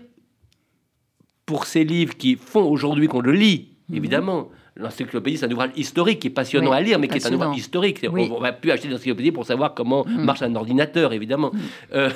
[1.46, 4.50] pour ces livres qui font aujourd'hui qu'on le lit, évidemment.
[4.78, 7.32] L'encyclopédie, c'est un ouvrage historique qui est passionnant Oui, à lire, mais qui est un
[7.32, 8.06] ouvrage historique.
[8.12, 8.28] Oui.
[8.30, 11.50] On ne va plus acheter l'encyclopédie pour savoir comment marche un ordinateur, évidemment.
[11.94, 12.10] Euh,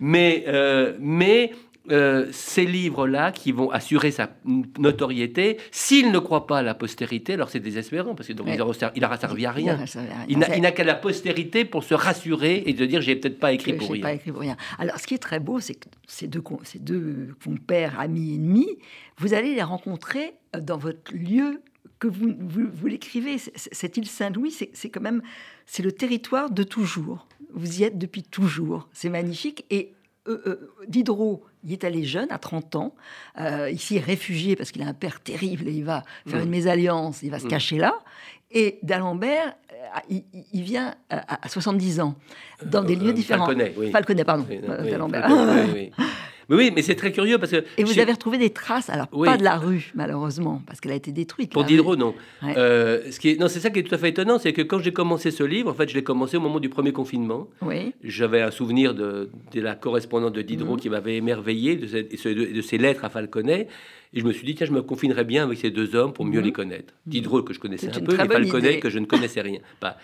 [0.00, 1.52] mais euh, mais
[1.90, 4.30] euh, ces livres-là, qui vont assurer sa
[4.78, 8.54] notoriété, s'il ne croit pas à la postérité, alors c'est désespérant, parce que donc, Oui.
[8.54, 9.78] il aura- il n'aura servi à rien.
[10.28, 13.72] Il n'a- qu'à la postérité pour se rassurer et de dire j'ai peut-être pas écrit
[13.74, 14.02] pour rien.
[14.02, 14.56] pas écrit pour rien.
[14.78, 18.34] Alors, ce qui est très beau, c'est que ces deux, com- ces deux compères, amis
[18.34, 18.68] ennemis,
[19.18, 21.62] vous allez les rencontrer euh, dans votre lieu
[21.98, 23.36] que vous, vous, vous l'écrivez.
[23.54, 25.22] Cette île Saint-Louis, c'est c'est quand même
[25.66, 27.26] c'est le territoire de toujours.
[27.54, 28.88] Vous y êtes depuis toujours.
[28.92, 29.64] C'est magnifique.
[29.70, 29.92] Et
[30.28, 32.94] euh, euh, Diderot y est allé jeune, à 30 ans.
[33.40, 36.44] Euh, ici, réfugié parce qu'il a un père terrible et il va faire Mm.
[36.44, 37.48] une mésalliance, il va se Mm.
[37.48, 37.94] cacher là.
[38.50, 39.76] Et d'Alembert, euh,
[40.08, 42.14] il, il- il vient à, à 70 ans,
[42.64, 43.46] dans des Euh, lieux différents.
[43.46, 43.90] Falconet, oui.
[43.90, 44.46] Falconet, pardon.
[44.48, 44.98] Oui, euh.
[45.00, 45.20] Falconet,
[45.74, 46.04] oui, oui.
[46.48, 49.06] Mais oui, mais c'est très curieux parce que Et vous avez retrouvé des traces, alors
[49.12, 49.26] Oui.
[49.26, 51.52] pas de la rue, malheureusement, parce qu'elle a été détruite.
[51.52, 52.14] Pour Diderot, non.
[52.42, 52.54] Ouais.
[52.56, 54.62] Euh, ce qui est, non, c'est ça qui est tout à fait étonnant, c'est que
[54.62, 57.48] quand j'ai commencé ce livre, en fait, je l'ai commencé au moment du premier confinement.
[57.62, 60.80] Oui, J'avais un souvenir de, de la correspondante de Diderot Mhm.
[60.80, 63.66] qui m'avait émerveillé de, cette- de, de ses lettres à Falconet.
[64.12, 66.24] Et je me suis dit, tiens, je me confinerais bien avec ces deux hommes pour
[66.24, 66.46] mieux Mhm.
[66.46, 66.94] les connaître.
[67.06, 69.60] Diderot, que je connaissais un peu, et Falconet, que je ne connaissais rien.
[69.80, 69.96] Pas.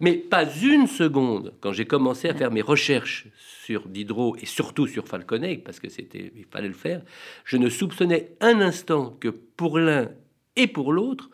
[0.00, 4.86] Mais pas une seconde, quand j'ai commencé à faire mes recherches sur Diderot et surtout
[4.86, 7.02] sur Falconet, parce que c'était, il fallait le faire,
[7.44, 10.08] je ne soupçonnais un instant que pour l'un
[10.56, 11.28] et pour l'autre,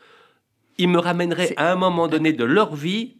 [0.78, 3.14] ils me ramèneraient à un moment donné de leur vie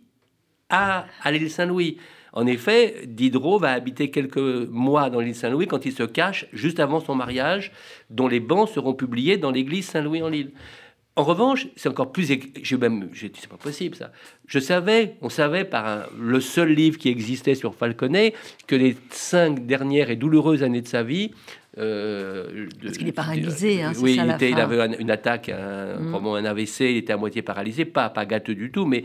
[0.69, 1.97] à, à l'île Saint-Louis.
[2.37, 6.79] En effet, Diderot va habiter quelques mois dans l'île Saint-Louis quand il se cache juste
[6.81, 7.73] avant son mariage,
[8.11, 10.51] dont les bancs seront publiés dans l'église Saint-Louis-en-l'île.
[11.19, 12.31] En revanche, c'est encore plus.
[12.63, 14.13] J'ai même, j'ai dit, c'est pas possible ça.
[14.47, 18.35] Je savais, on savait par un- le seul livre qui existait sur Falconet
[18.67, 21.31] que les cinq dernières et douloureuses années de sa vie.
[21.79, 24.99] euh, de- Parce qu'il est paralysé, hein, c'est oui, ça, il, était- il avait un-
[24.99, 26.09] une attaque, un, Mm.
[26.09, 29.05] probablement un AVC, il était à moitié paralysé, pas, pas gâteux du tout, mais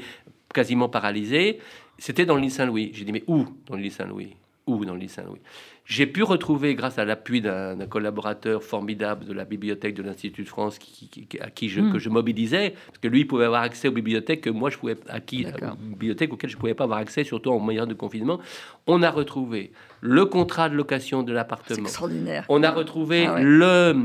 [0.53, 1.59] quasiment paralysé.
[2.01, 2.89] C'était dans l'île Saint-Louis.
[2.95, 4.35] J'ai dit, mais où dans l'île Saint-Louis?
[4.65, 5.39] Où dans l'île Saint-Louis?
[5.85, 10.47] J'ai pu retrouver, grâce à l'appui d'un collaborateur formidable de la bibliothèque de l'Institut de
[10.49, 11.91] France, qui, qui- qui- à qui je, Mm.
[11.93, 14.95] que je mobilisais, parce que lui pouvait avoir accès aux bibliothèques que moi je pouvais,
[15.09, 15.45] à qui,
[15.79, 18.39] bibliothèques auxquelles je pouvais pas avoir accès, surtout en moyen de confinement.
[18.87, 21.81] On a retrouvé le contrat de location de l'appartement.
[21.81, 22.45] extraordinaire.
[22.49, 23.43] On a retrouvé Ah ouais.
[23.43, 23.95] le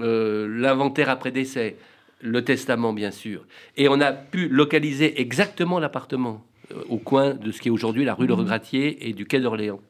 [0.00, 1.76] euh, l'inventaire après décès,
[2.20, 3.44] le testament bien sûr,
[3.76, 6.44] et on a pu localiser exactement l'appartement
[6.88, 8.40] au coin de ce qui est aujourd'hui la rue Le Mhm.
[8.40, 9.80] Regratier et du quai d'Orléans.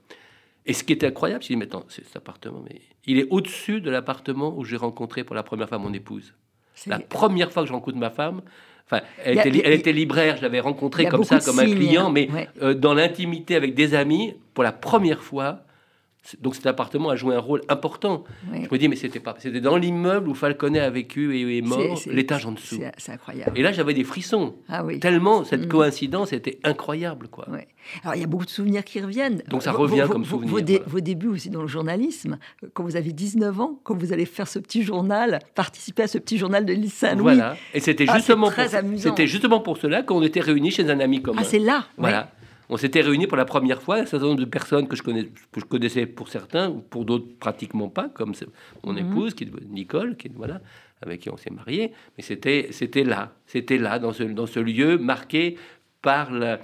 [0.67, 3.81] Et ce qui était incroyable, c'est mais attends, c'est cet appartement, mais il est au-dessus
[3.81, 6.35] de l'appartement où j'ai rencontré pour la première fois mon épouse.
[6.75, 8.43] C'est- La première fois que je rencontre ma femme,
[8.87, 12.11] enfin, elle, a- était, y libraire, je l'avais rencontrée comme ça, comme un signes, client,
[12.11, 12.49] mais Ouais.
[12.63, 15.65] euh, dans l'intimité avec des amis, pour la première fois.
[16.41, 18.23] Donc cet appartement a joué un rôle important.
[18.55, 21.63] Je me dis, mais c'était pas, c'était dans l'immeuble où Falconet a vécu et est
[21.63, 22.79] mort, l'étage en dessous.
[22.97, 23.59] C'est incroyable.
[23.59, 24.55] Et là, j'avais des frissons.
[24.69, 25.01] Ah oui.
[25.01, 25.69] Tellement cette Mhm.
[25.69, 27.47] coïncidence était incroyable, quoi.
[28.05, 29.43] Alors, il y a beaucoup de souvenirs qui reviennent.
[29.49, 30.89] Donc, ça revient vos- comme vos- souvenir, Vos, dé- voilà.
[30.89, 32.39] vos débuts aussi dans le journalisme,
[32.73, 36.19] quand vous avez 19 ans, quand vous allez faire ce petit journal, participer à ce
[36.19, 37.35] petit journal de l'île Saint-Louis.
[37.35, 37.57] Voilà.
[37.75, 41.41] Et c'était Ah, justement, pour, justement pour cela qu'on était réunis chez un ami commun.
[41.43, 41.87] Ah, c'est là.
[41.97, 42.31] Voilà.
[42.73, 45.25] On s'était réunis pour la première fois, un certain nombre de personnes que je, connais,
[45.53, 48.33] que je connaissais pour certains, ou pour d'autres pratiquement pas, comme
[48.83, 48.99] mon Mhm.
[49.11, 50.59] épouse, qui est Nicole, qui est, voilà,
[51.03, 51.93] avec qui on s'est marié.
[52.17, 55.59] Mais c'était, c'était là, c'était là, dans ce, dans ce lieu marqué
[56.01, 56.61] par la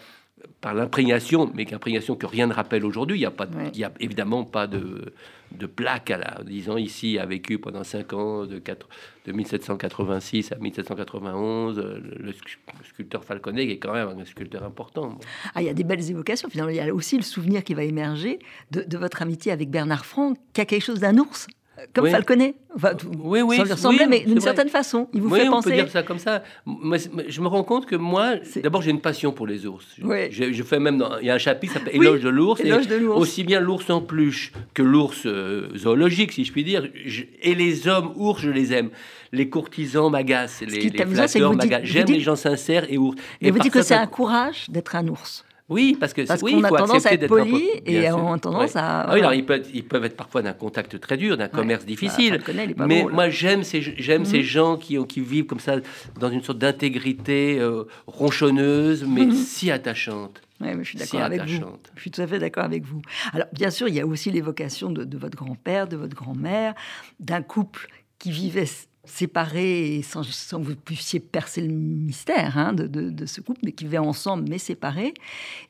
[0.60, 3.16] par l'imprégnation, mais l'imprégnation que rien ne rappelle aujourd'hui.
[3.16, 3.70] Il n'y a, pas de- Ouais.
[3.74, 5.12] il y a évidemment pas de,
[5.52, 8.88] de plaque à la disant ici a vécu pendant cinq ans, de, quatre-
[9.26, 11.78] de 1786 à 1791.
[11.78, 15.18] euh, Le, le scu- le sculpteur Falconet qui est quand même un sculpteur important.
[15.54, 16.48] Ah, il y a des belles évocations.
[16.50, 18.38] Finalement, il y a aussi le souvenir qui va émerger
[18.70, 21.46] de, de votre amitié avec Bernard Franck, qui a quelque chose d'un ours,
[21.94, 22.10] comme Oui.
[22.10, 22.54] Falconet.
[22.74, 25.08] Enfin, Oui, oui, sans lui ressembler, oui, mais d'une certaine façon.
[25.12, 25.70] Il vous oui, fait on penser.
[25.70, 26.42] peut dire ça comme ça.
[26.64, 26.96] Moi,
[27.28, 29.86] je me rends compte que moi, d'abord, j'ai une passion pour les ours.
[29.98, 30.52] Je-.
[30.52, 32.60] Je, fais même, dans- il y a un chapitre qui s'appelle Éloge de l'ours.
[32.60, 33.18] et Éloge de l'ours.
[33.20, 36.88] Aussi bien l'ours en peluche que l'ours euh, zoologique, si je puis dire.
[37.06, 38.90] Je- et les hommes ours, je les aime.
[39.32, 41.84] Les courtisans m'agacent, les, les flatteurs m'agacent.
[41.84, 43.16] J'aime dites- les gens sincères et ours.
[43.40, 45.44] Et Et vous dites que c'est un courage d'être un ours.
[45.68, 48.38] Oui, parce que Parce oui, qu'on a tendance à être d'être poli et on a
[48.38, 48.80] tendance Ouais.
[48.80, 51.48] à- Ah oui, alors ils peuvent, ils peuvent être parfois d'un contact très dur, d'un
[51.48, 52.38] commerce difficile.
[52.46, 54.26] Bah, pas mais moi, j'aime ces, j'aime Mhm.
[54.26, 55.76] ces gens qui, qui vivent comme ça,
[56.18, 59.32] dans une sorte d'intégrité euh, ronchonneuse, mais Mhm.
[59.34, 60.40] si attachante.
[60.60, 61.60] Ouais, mais je suis d'accord avec vous.
[61.96, 63.02] Je suis tout à fait d'accord avec vous.
[63.34, 66.74] Alors, bien sûr, il y a aussi l'évocation de, de votre grand-père, de votre grand-mère,
[67.20, 68.66] d'un couple qui vivait
[69.08, 73.40] séparés et sans, sans que vous puissiez percer le mystère hein, de, de- de ce
[73.40, 75.14] couple, mais qui vivaient ensemble mais séparés.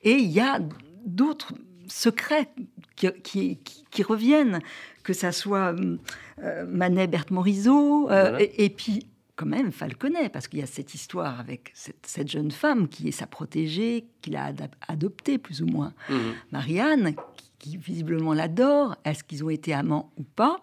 [0.03, 0.61] Et il y a
[1.07, 1.53] d'autres
[1.87, 2.49] secrets
[2.97, 4.61] qui, qui- qui- qui reviennent,
[5.03, 5.75] que ça soit
[6.43, 8.43] euh, Manet, Berthe Morisot, euh, Voilà.
[8.43, 12.29] et, et puis quand même Falconet, parce qu'il y a cette histoire avec cette, cette
[12.29, 14.53] jeune femme qui est sa protégée, qu'il a
[14.89, 15.95] adoptée plus ou moins.
[16.11, 16.19] Mhm.
[16.51, 18.97] Marianne, qui, qui visiblement l'adore.
[19.05, 20.59] Est-ce qu'ils ont été amants ou pas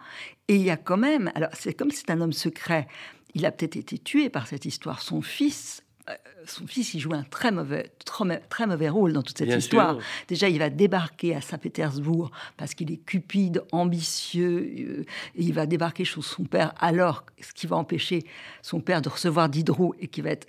[0.48, 2.88] Et il y a quand même, alors c'est comme c'est un homme secret,
[3.34, 5.02] il a peut-être été tué par cette histoire.
[5.02, 6.14] Son fils, euh,
[6.46, 9.48] son fils, il joue un très mauvais, très, ma- très mauvais rôle dans toute cette
[9.48, 9.96] Bien histoire.
[9.96, 10.04] sûr.
[10.30, 15.02] Déjà, il va débarquer à Saint-Pétersbourg parce qu'il est cupide, ambitieux, euh,
[15.36, 18.24] et il va débarquer chez son père alors, ce qui va empêcher
[18.62, 20.48] son père de recevoir Diderot et qui va être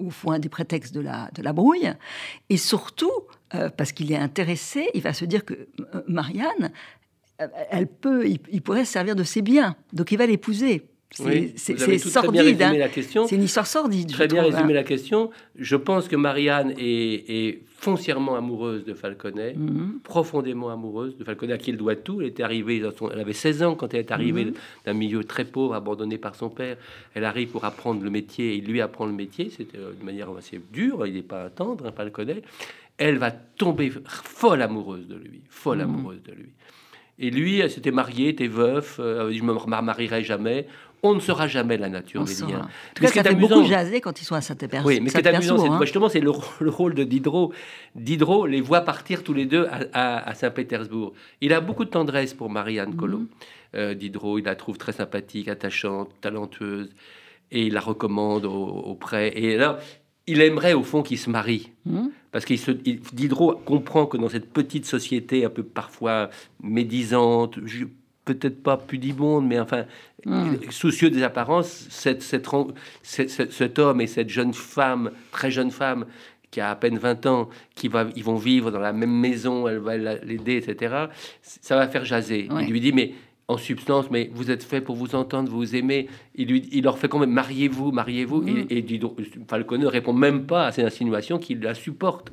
[0.00, 1.92] au fond un des prétextes de la, de la brouille.
[2.50, 3.12] Et surtout,
[3.54, 6.72] euh, parce qu'il est intéressé, il va se dire que euh, Marianne,
[7.40, 10.82] euh, elle peut, il, il pourrait se servir de ses biens, donc il va l'épouser.
[11.10, 12.88] C'est Oui, c'est- sordide, hein.
[13.28, 14.08] c'est une histoire sordide.
[14.10, 14.76] je Très bien trouve, résumé hein.
[14.76, 15.30] la question.
[15.56, 20.00] Je pense que Marianne est, est foncièrement amoureuse de Falconet, Mhm.
[20.02, 22.20] profondément amoureuse de Falconet, à qui elle doit tout.
[22.20, 24.54] Elle, était arrivée dans son- elle avait 16 ans quand elle est arrivée Mhm.
[24.86, 26.76] d'un milieu très pauvre, abandonné par son père.
[27.14, 29.50] Elle arrive pour apprendre le métier, et il lui apprend le métier.
[29.56, 32.42] C'était de manière assez dure, il n'est pas tendre, hein, Falconet.
[32.98, 35.84] Elle va tomber folle amoureuse de lui, folle Mhm.
[35.84, 36.52] amoureuse de lui.
[37.18, 39.52] Et lui, elle s'était marié, était veuf, euh, je me
[39.82, 40.66] marierai jamais.
[41.06, 42.60] On ne saura jamais la nature On des liens.
[42.62, 44.88] En tout cas, ça beaucoup amusant- jaser quand ils sont à Saint-Pétersbourg.
[44.90, 45.78] oui, mais ce qui est amusant, c'est hein.
[45.82, 47.52] justement c'est le, le rôle de Diderot.
[47.94, 51.12] Diderot les voit partir tous les deux à, à- à Saint-Pétersbourg.
[51.42, 53.24] Il a beaucoup de tendresse pour Marianne Collot.
[53.74, 56.90] Euh, Diderot, il la trouve très sympathique, attachante, talentueuse,
[57.52, 59.28] et il la recommande au- auprès.
[59.36, 59.78] Et là,
[60.26, 61.70] il aimerait au fond qu'ils se marient.
[61.84, 62.10] Mhm.
[62.34, 67.58] Parce qu'il se, il- Diderot comprend que dans cette petite société un peu parfois médisante,
[68.24, 69.84] peut-être pas pudibonde, mais enfin
[70.26, 70.54] Mm.
[70.70, 72.48] soucieux des apparences, cette, cette
[73.02, 76.06] cet homme et cette jeune femme, très jeune femme,
[76.50, 79.68] qui a à peine 20 ans, qui va, ils vont vivre dans la même maison,
[79.68, 80.94] elle va la- l'aider, etc.
[81.42, 82.48] Ça va faire jaser.
[82.50, 82.64] Ouais.
[82.64, 83.12] Il lui dit, mais
[83.46, 86.08] en substance, mais vous êtes fait pour vous entendre, vous vous aimez.
[86.34, 88.42] Il, lui, il leur fait quand même, mariez-vous, mariez-vous.
[88.42, 88.66] Mm.
[88.70, 92.32] Et, et ne répond même pas à ces insinuations qu'il la supporte.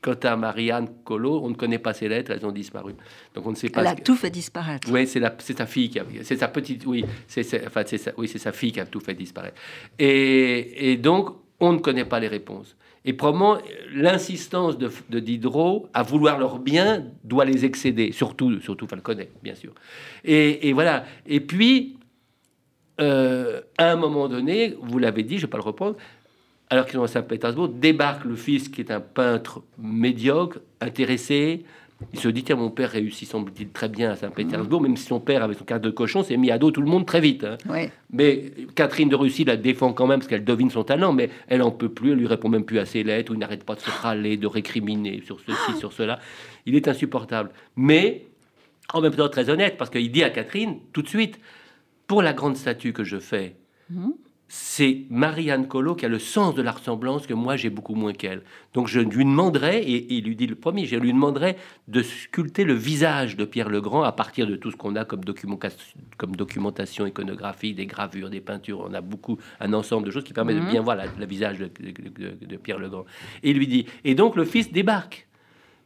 [0.00, 2.94] Quant à Marianne Collot, on ne connaît pas ses lettres, elles ont disparu.
[3.34, 3.80] Donc on ne sait pas.
[3.80, 4.88] Elle a que- tout fait disparaître.
[4.92, 7.82] oui, c'est la- c'est sa fille qui a, c'est sa petite, oui, c'est, c'est- enfin,
[7.84, 9.56] c'est sa, oui, c'est sa fille qui a tout fait disparaître.
[9.98, 12.76] Et, et donc, on ne connaît pas les réponses.
[13.08, 13.56] Et probablement,
[13.94, 19.54] l'insistance de, de Diderot à vouloir leur bien doit les excéder, surtout, surtout Falconet, bien
[19.54, 19.72] sûr.
[20.26, 21.06] Et, et voilà.
[21.26, 21.96] Et puis,
[23.00, 25.96] euh, à un moment donné, vous l'avez dit, je ne vais pas le reprendre,
[26.68, 31.64] alors qu'ils sont à Saint-Pétersbourg, débarque le fils qui est un peintre médiocre, intéressé.
[32.12, 35.18] Il se dit, tiens, mon père réussit, semble-t-il, très bien à Saint-Pétersbourg, même si son
[35.18, 37.42] père, avec son carte de cochon, s'est mis à dos tout le monde très vite.
[37.42, 37.56] hein.
[37.68, 37.90] Ouais.
[38.12, 41.60] Mais Catherine de Russie la défend quand même parce qu'elle devine son talent, mais elle
[41.60, 43.74] en peut plus, elle lui répond même plus à ses lettres, ou il n'arrête pas
[43.74, 46.20] de se râler, de récriminer sur ceci, sur cela.
[46.66, 47.50] Il est insupportable.
[47.74, 48.26] Mais
[48.94, 51.40] en même temps très honnête, parce qu'il dit à Catherine tout de suite,
[52.06, 53.56] pour la grande statue que je fais,
[54.50, 58.14] c'est Marianne Collot qui a le sens de la ressemblance que moi j'ai beaucoup moins
[58.14, 58.42] qu'elle.
[58.72, 61.56] Donc je lui demanderai, et, il lui dit le premier, je lui demanderai
[61.86, 65.04] de sculpter le visage de Pierre le Grand à partir de tout ce qu'on a
[65.04, 65.78] comme, documentation,
[66.16, 68.80] comme documentation iconographique, des gravures, des peintures.
[68.88, 71.58] On a beaucoup, un ensemble de choses qui permet de bien voir la- le visage
[71.58, 72.08] de, de-
[72.38, 73.04] de- de Pierre le Grand.
[73.42, 75.27] Et il lui dit, et donc le fils débarque.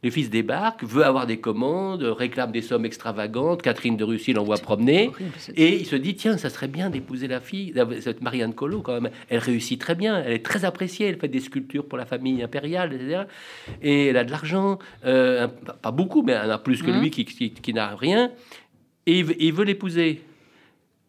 [0.04, 3.62] Le fils débarque, veut avoir des commandes, réclame des sommes extravagantes.
[3.62, 5.06] Catherine de Russie l'envoie promener.
[5.08, 8.82] horrible, Et il se dit, tiens, ça serait bien d'épouser la fille, cette Marianne Collot
[8.82, 9.12] quand même.
[9.28, 12.42] Elle réussit très bien, elle est très appréciée, elle fait des sculptures pour la famille
[12.42, 13.22] impériale, etc.
[13.80, 15.46] Et elle a de l'argent, euh,
[15.80, 17.00] pas- beaucoup, mais elle en a plus que Mhm.
[17.00, 18.32] lui qui, qui- qui n'a rien.
[19.06, 20.22] Et il veut l'épouser.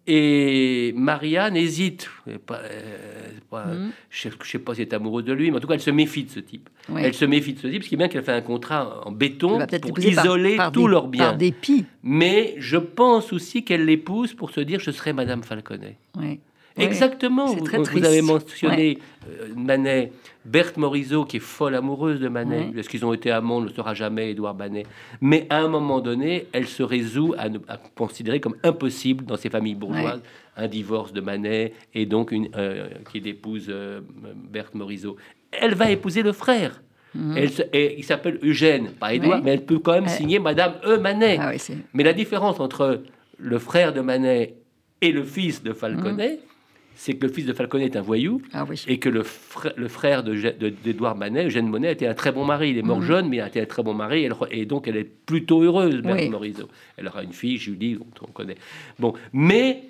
[0.05, 2.09] Et Marianne hésite.
[2.45, 3.91] Pas- euh, pas- Mhm.
[4.09, 5.79] Je ne sais pas si elle est amoureuse de lui, mais en tout cas, elle
[5.81, 6.69] se méfie de ce type.
[7.05, 9.11] Elle se méfie de ce type, ce qui est bien qu'elle fait un contrat en
[9.11, 11.25] béton pour par- isoler par tous leurs biens.
[11.29, 11.85] Par dépit.
[12.03, 15.97] Mais je pense aussi qu'elle l'épouse pour se dire je serai Madame Falconet.
[16.19, 16.39] Ouais.
[16.77, 16.85] Ouais.
[16.85, 17.45] Exactement.
[17.45, 18.97] Vous, avez mentionné
[19.29, 20.11] euh, Manet,
[20.43, 22.69] Berthe Morisot qui est folle amoureuse de Manet.
[22.73, 22.79] Ouais.
[22.79, 24.83] Est-ce qu'ils ont été amants On ne le saura jamais, Édouard Manet.
[25.21, 27.47] Mais à un moment donné, elle se résout à,
[27.95, 30.21] considérer comme impossible dans ces familles bourgeoises
[30.57, 34.01] un divorce de Manet et donc une euh, qu'il épouse euh,
[34.51, 35.15] Berthe Morisot.
[35.51, 36.81] Elle va épouser le frère.
[37.35, 39.43] Elle se- et il s'appelle Eugène, pas Édouard, Mhm.
[39.45, 40.97] Mais elle peut quand même signer Madame E.
[40.97, 41.37] Manet.
[41.39, 41.51] Ah
[41.93, 43.03] Mais la différence entre
[43.37, 44.55] le frère de Manet
[45.01, 46.39] et le fils de Falconet,
[46.95, 48.83] c'est que le fils de Falconet est un voyou ah oui.
[48.87, 50.33] et que le, frère- le frère de
[51.15, 52.69] Manet, Eugène Monet, était un très bon mari.
[52.71, 53.05] Il est mort Mhm.
[53.05, 54.21] jeune, mais il a été un très bon mari.
[54.21, 56.29] Et, elle re- et donc, elle est plutôt heureuse, Oui.
[56.29, 56.69] Morisot.
[56.97, 58.55] Elle aura une fille, Julie, dont on connaît.
[58.99, 59.83] Bon, mais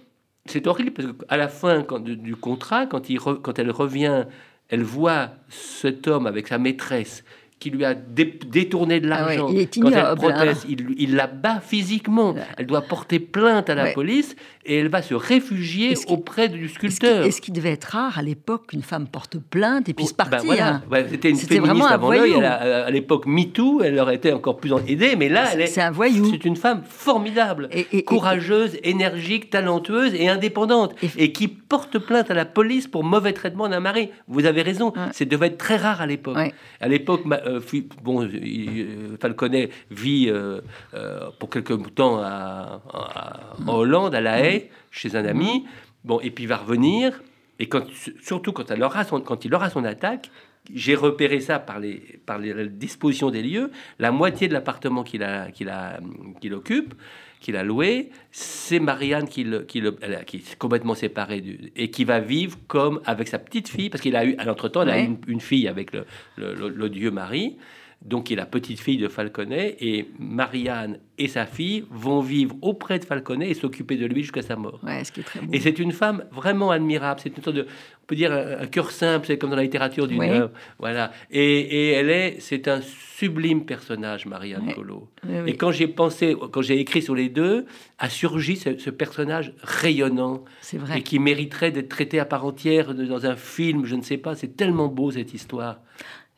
[0.46, 3.72] c'est horrible parce qu'à la fin quand, du, du contrat, quand, il re- quand elle
[3.72, 4.26] revient,
[4.70, 7.24] elle voit cet homme avec sa maîtresse
[7.60, 9.48] qui lui a dé- détourné de Ah ouais, l'argent.
[9.54, 12.36] il est quand elle ignoble, proteste, il, il la bat physiquement.
[12.58, 13.94] Elle doit porter plainte à la Ouais.
[13.94, 17.26] police et elle va se réfugier auprès du sculpteur.
[17.26, 20.30] est-ce qu'il devait être rare à l'époque qu'une femme porte plainte et puisse Oh, ben
[20.30, 20.82] partir voilà.
[20.92, 22.34] Ouais, C'était une féministe avant l'œil.
[22.36, 25.48] a- À l'époque MeToo, elle aurait été encore plus aidée, mais là.
[25.68, 26.30] C'est un voyou.
[26.32, 31.98] C'est une femme formidable, Et- et- et- courageuse, énergique, talentueuse et indépendante, Et- qui porte
[32.00, 34.10] plainte à la police pour mauvais traitement d'un mari.
[34.28, 36.38] Vous avez raison, c'est devait être très rare à l'époque.
[36.38, 36.54] Ouais.
[36.80, 37.60] À l'époque, euh,
[38.04, 40.62] bon, euh, Falconet vit euh,
[40.94, 44.53] euh, pour quelques temps à- à- en Hollande, à La Haye,
[44.92, 45.66] chez un ami.
[46.04, 47.22] Bon, et puis il va revenir.
[47.60, 47.86] Et quand,
[48.22, 50.30] surtout quand, elle aura son, quand il aura son attaque,
[50.74, 53.70] j'ai repéré ça par les, par les dispositions des lieux.
[54.00, 56.00] La moitié de l'appartement qu'il a, qu'il a,
[56.42, 56.94] qu'il occupe,
[57.42, 61.90] qu'il a loué, c'est Marianne qui, le, qui, le- qui est complètement séparée du, et
[61.92, 64.90] qui va vivre comme avec sa petite fille, parce qu'il a eu, à l'entretemps, elle
[64.90, 66.06] a eu une, une fille avec le-
[66.38, 67.58] le dieu Marie,
[68.04, 72.56] donc qui est la petite fille de Falconet, et Marianne et sa fille vont vivre
[72.62, 74.80] auprès de Falconet et s'occuper de lui jusqu'à sa mort.
[74.84, 75.40] Ouais, ce qui est très.
[75.54, 77.22] Et c'est une femme vraiment admirable.
[77.24, 80.08] C'est une sorte de, on peut dire, un, cœur simple, c'est comme dans la littérature
[80.08, 80.52] d'une œuvre.
[80.80, 81.12] Voilà.
[81.32, 84.74] Et, et elle est, c'est un sublime personnage, Marianne.
[84.74, 85.08] Collot.
[85.26, 85.52] Oui.
[85.52, 87.66] Et quand j'ai pensé, quand j'ai écrit sur les deux,
[88.00, 91.00] a surgi ce, ce personnage rayonnant C'est vrai.
[91.00, 93.86] et qui mériterait d'être traité à part entière dans un film.
[93.86, 94.36] Je ne sais pas.
[94.36, 95.80] C'est tellement beau cette histoire.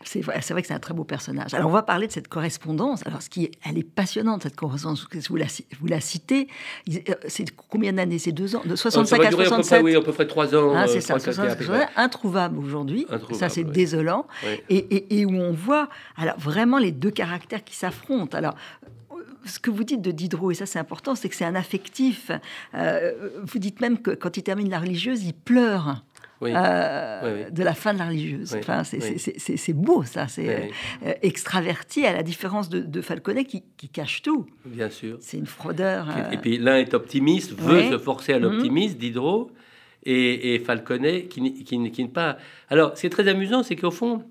[0.04, 1.54] C'est vrai, vrai que c'est un très beau personnage.
[1.54, 3.02] Alors, on va parler de cette correspondance.
[3.08, 5.08] Alors, ce qui est, elle est passionnante, cette correspondance.
[5.30, 5.46] Vous la,
[5.80, 6.48] vous la citez.
[6.90, 8.20] Euh, C'est combien d'années?
[8.20, 8.62] C'est deux ans?
[8.66, 10.28] De Euh, 65 ça va à durer à peu près, 67 oui, à peu près
[10.28, 10.76] trois ans.
[10.76, 11.88] Hein, euh, c'est ça, trois, quatre, 65, à peu près.
[11.96, 13.08] introuvable aujourd'hui.
[13.34, 13.72] Ça, c'est oui.
[13.72, 14.28] désolant.
[14.46, 14.60] Oui.
[14.70, 18.38] Et, et- et où on voit alors vraiment les deux caractères qui s'affrontent.
[18.38, 18.56] Alors,
[19.12, 21.56] euh, ce que vous dites de Diderot, et ça c'est important, c'est que c'est un
[21.56, 22.30] affectif.
[22.76, 23.12] Euh,
[23.44, 26.04] vous dites même que quand il termine la religieuse, il pleure.
[26.42, 26.52] Oui.
[26.54, 27.52] euh, Oui, oui.
[27.54, 28.56] de la fin de la religieuse.
[28.60, 30.28] Enfin, c'est beau, ça.
[30.28, 30.72] C'est Oui,
[31.08, 34.46] euh, extraverti, à la différence de, de Falconet qui, qui cache tout.
[34.66, 35.18] Bien sûr.
[35.22, 36.10] C'est une fraudeur.
[36.10, 39.50] euh, Et puis l'un est optimiste, veut se forcer à l'optimisme, Diderot,
[40.04, 42.38] et, et Falconet qui, qui, qui ne pas.
[42.70, 44.24] Alors, ce qui est très amusant, c'est qu'au fond,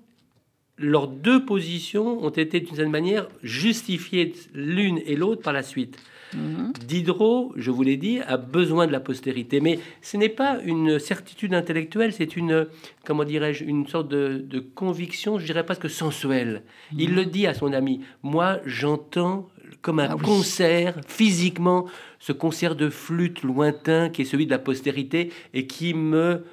[0.77, 5.97] leurs deux positions ont été d'une certaine manière justifiées l'une et l'autre par la suite.
[6.35, 6.73] Mhm.
[6.87, 10.99] Diderot, je vous l'ai dit, a besoin de la postérité, mais ce n'est pas une
[10.99, 12.67] certitude intellectuelle, c'est une,
[13.05, 16.63] comment dirais-je, une sorte de, de conviction, je dirais presque sensuelle.
[16.97, 19.47] Il le dit à son ami, moi j'entends
[19.81, 20.23] comme un Ah oui.
[20.23, 21.85] concert, physiquement,
[22.19, 26.43] ce concert de flûte lointain qui est celui de la postérité et qui me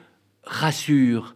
[0.45, 1.35] rassure.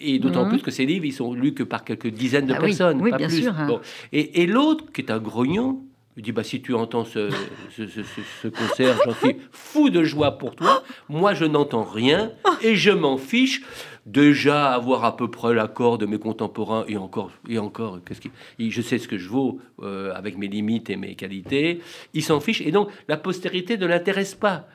[0.00, 0.48] Et d'autant Mhm.
[0.50, 3.00] plus que ces livres, ils sont lus que par quelques dizaines de Ah oui, personnes,
[3.00, 3.42] oui, pas bien plus.
[3.42, 3.66] sûr, hein.
[3.68, 3.80] Bon.
[4.12, 5.84] Et, et l'autre, qui est un grognon,
[6.16, 7.30] il dit bah, si tu entends ce,
[7.76, 10.82] ce, ce- ce- ce concert, j'en suis fou de joie pour toi.
[11.08, 13.62] Moi, je n'entends rien et je m'en fiche.
[14.06, 18.30] Déjà, avoir à peu près l'accord de mes contemporains, et encore, et encore, qu'est-ce qui,
[18.70, 21.80] je sais ce que je vaux euh, avec mes limites et mes qualités.
[22.14, 22.60] Il s'en fiche.
[22.60, 24.68] Et donc, la postérité ne l'intéresse pas.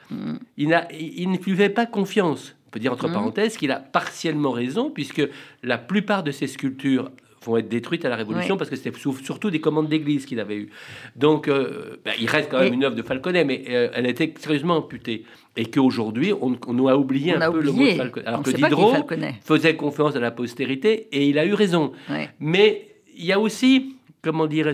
[0.57, 2.55] Il, n'a- il ne lui fait pas confiance.
[2.67, 3.13] On peut dire entre Mhm.
[3.13, 5.21] parenthèses qu'il a partiellement raison, puisque
[5.63, 7.09] la plupart de ses sculptures
[7.43, 8.57] vont être détruites à la Révolution Ouais.
[8.59, 8.91] parce que c'était
[9.23, 10.69] surtout des commandes d'église qu'il avait eues.
[11.15, 14.09] Donc, euh, ben, il reste quand même une œuvre de Falconet, mais euh, elle a
[14.09, 15.25] été sérieusement amputée.
[15.57, 18.27] Et qu'aujourd'hui, on, on nous a oublié On un a peu le mot de Falconet.
[18.27, 19.35] Alors On que Diderot Falconet.
[19.43, 21.91] faisait confiance à la postérité et il a eu raison.
[22.09, 22.29] Ouais.
[22.39, 22.87] Mais
[23.17, 24.71] il y a aussi, comment dire,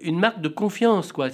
[0.00, 1.12] une marque de confiance.
[1.12, 1.28] Quoi.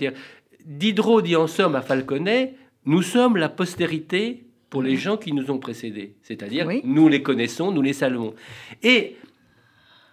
[0.64, 2.54] Diderot dit en somme à Falconet,
[2.86, 6.14] nous sommes la postérité pour les gens qui nous ont précédés.
[6.22, 6.80] C'est-à-dire, Oui.
[6.84, 8.34] nous les connaissons, nous les saluons.
[8.82, 9.16] Et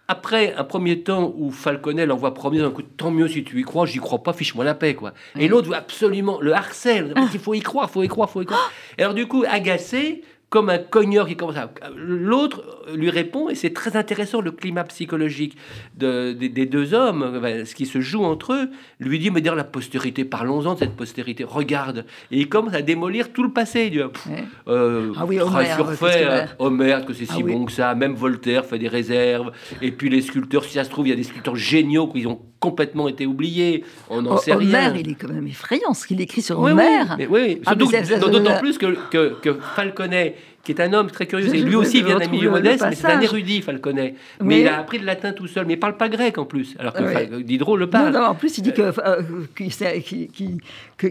[0.10, 3.60] après un premier temps où Falconet l'envoie promener un coup de tant mieux si tu
[3.60, 5.14] y crois, j'y crois pas, fiche-moi la paix, quoi.
[5.38, 8.46] Et l'autre veut absolument le harcèle, il faut y croire, faut y croire, faut y
[8.48, 8.72] croire.
[8.98, 11.72] Et alors du coup, agacé, comme un cogneur qui commence à...
[11.96, 12.64] L'autre
[12.96, 15.56] lui répond, et c'est très intéressant le climat psychologique
[15.96, 18.70] de- des, des deux hommes, ce qui se joue entre eux,
[19.00, 22.06] lui dit, mais dire la postérité, parlons-en de cette postérité, regarde.
[22.32, 23.86] Et il commence à démolir tout le passé.
[23.86, 24.44] Il dit, Pff, Ouais.
[24.68, 26.26] euh, Ah oui, Homère, surfait,
[26.58, 27.52] que- Homère, que c'est Ah si oui.
[27.54, 27.94] bon que ça.
[27.94, 29.52] Même Voltaire fait des réserves.
[29.84, 32.26] Et puis les sculpteurs, si ça se trouve, il y a des sculpteurs géniaux qui
[32.26, 33.84] ont complètement été oubliés.
[34.10, 34.68] On n'en Oh, sait rien.
[34.70, 37.16] Homère, il est quand même effrayant ce qu'il écrit sur Oui, oui, Homère.
[37.18, 41.54] mais oui, Ah, d'autant plus que, que, que Falconet, qui est un homme très curieux,
[41.56, 44.16] et lui aussi vient d'un milieu modeste, mais c'est un érudit, Falconet.
[44.42, 44.48] Oui.
[44.48, 46.76] Mais il a appris le latin tout seul, mais il parle pas grec en plus,
[46.80, 47.12] alors que Ah.
[47.12, 48.14] Fal- Diderot le Non, parle.
[48.14, 49.22] non, en plus, il dit que, euh,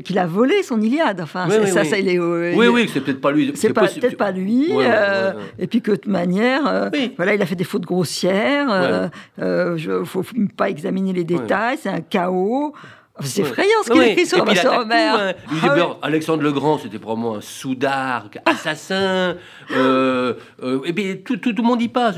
[0.04, 1.20] qu'il a volé son Iliade.
[1.20, 1.88] Enfin, Oui, c'est- oui, ça, oui.
[1.88, 2.18] ça, il est.
[2.18, 3.52] euh, Oui, il- oui, c'est peut-être pas lui.
[3.54, 4.68] C'est peut-être pas lui.
[4.70, 5.42] Ouais, ouais, euh, ouais, ouais.
[5.58, 9.08] Et puis que de toute manière, euh, voilà, il a fait des fautes grossières.
[9.40, 10.24] euh, je- faut
[10.56, 11.78] pas examiner les détails.
[11.80, 12.72] C'est un chaos.
[13.20, 13.48] C'est Ouais.
[13.48, 15.32] effrayant ce qu'il écrit sur, sur tout, hein.
[15.50, 15.82] Dit, Ah oui.
[16.02, 19.36] Alexandre le Grand, c'était probablement un soudard, assassin.
[19.72, 22.16] euh, euh, et puis tout, tout, tout le monde y passe.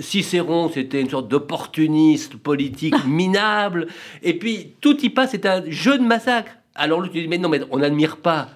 [0.00, 3.88] Cicéron, c'était une sorte d'opportuniste politique minable.
[4.22, 6.52] Et puis tout y passe, c'est un jeu de massacre.
[6.74, 8.48] Alors tu dis, mais non, mais on n'admire pas.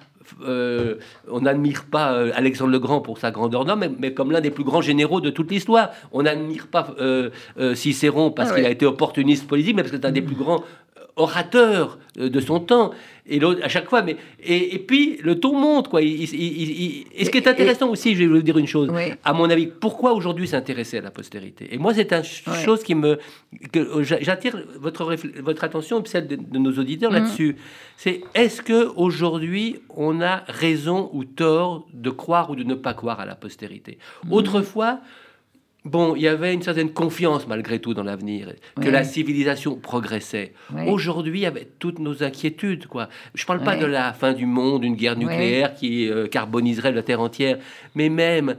[0.45, 0.95] Euh,
[1.29, 4.41] on n'admire pas euh, Alexandre le Grand pour sa grandeur d'homme, mais, mais comme l'un
[4.41, 5.89] des plus grands généraux de toute l'histoire.
[6.11, 7.29] On n'admire pas euh,
[7.75, 10.35] Cicéron parce Ah qu'il a été opportuniste politique, mais parce que c'est un des plus
[10.35, 10.63] grands
[11.15, 12.91] orateur euh, de son temps
[13.25, 17.05] et l'autre à chaque fois mais et, et puis le ton monte quoi il, il-
[17.15, 19.13] et ce qui est Et- intéressant aussi je vais vous dire une chose Oui.
[19.23, 21.69] à mon avis pourquoi aujourd'hui s'intéresser à la postérité?
[21.71, 22.63] Et moi c'est une Ouais.
[22.65, 23.17] chose qui me
[23.71, 27.17] que euh, j'a- j'attire votre votre attention et celle de, de nos auditeurs Mhm.
[27.19, 27.55] là-dessus
[27.95, 32.93] c'est est-ce que aujourd'hui on a raison ou tort de croire ou de ne pas
[32.93, 33.97] croire à la postérité?
[34.25, 34.33] Mhm.
[34.33, 34.99] autrefois
[35.85, 40.53] Bon, il y avait une certaine confiance malgré tout dans l'avenir, que la civilisation progressait.
[40.73, 40.89] Ouais.
[40.89, 43.09] Aujourd'hui, avec toutes nos inquiétudes, quoi.
[43.35, 47.03] Je parle pas de la fin du monde, une guerre nucléaire qui euh, carboniserait la
[47.03, 47.57] Terre entière,
[47.95, 48.55] mais même,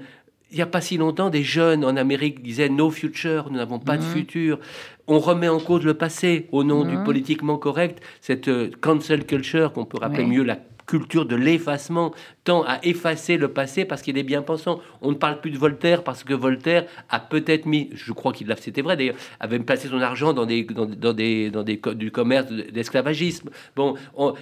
[0.50, 3.78] il n'y a pas si longtemps, des jeunes en Amérique disaient No future, nous n'avons
[3.78, 4.08] pas de Mhm.
[4.10, 4.58] futur.
[5.06, 7.04] On remet en cause le passé au nom du Mhm.
[7.04, 12.12] politiquement correct, cette euh, cancel culture qu'on peut rappeler mieux la culture de l'effacement
[12.44, 14.80] tend à effacer le passé parce qu'il est bien pensant.
[15.00, 18.46] On ne parle plus de Voltaire parce que Voltaire a peut-être mis, je crois qu'il
[18.48, 21.80] l'a, c'était vrai d'ailleurs, avait placé son argent dans des, dans, dans des, dans des
[21.94, 23.50] du commerce de- d'esclavagisme.
[23.76, 24.34] Bon, on,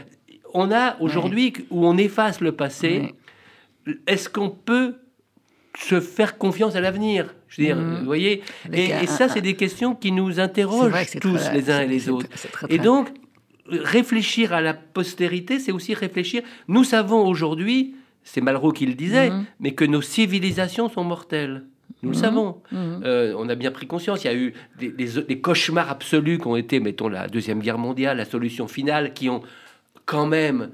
[0.54, 3.14] on a aujourd'hui où on efface le passé.
[4.06, 4.96] Est-ce qu'on peut
[5.78, 7.34] se faire confiance à l'avenir?
[7.48, 7.98] Je veux dire, Mhm.
[8.00, 11.70] vous voyez, et, un- et ça, c'est des questions qui nous interrogent tous très- les
[11.70, 12.28] uns et les autres.
[12.50, 13.08] très, Et donc,
[13.68, 16.42] réfléchir à la postérité, c'est aussi réfléchir.
[16.68, 17.94] Nous savons aujourd'hui,
[18.24, 19.44] c'est Malraux qui le disait, Mhm.
[19.60, 21.64] mais que nos civilisations sont mortelles.
[22.02, 22.22] Nous le Mhm.
[22.22, 22.56] savons.
[22.72, 23.02] Mhm.
[23.04, 24.24] Euh, on a bien pris conscience.
[24.24, 27.60] Il y a eu des, des- des cauchemars absolus qui ont été, mettons, la Deuxième
[27.60, 29.42] Guerre mondiale, la solution finale, qui ont
[30.06, 30.70] quand même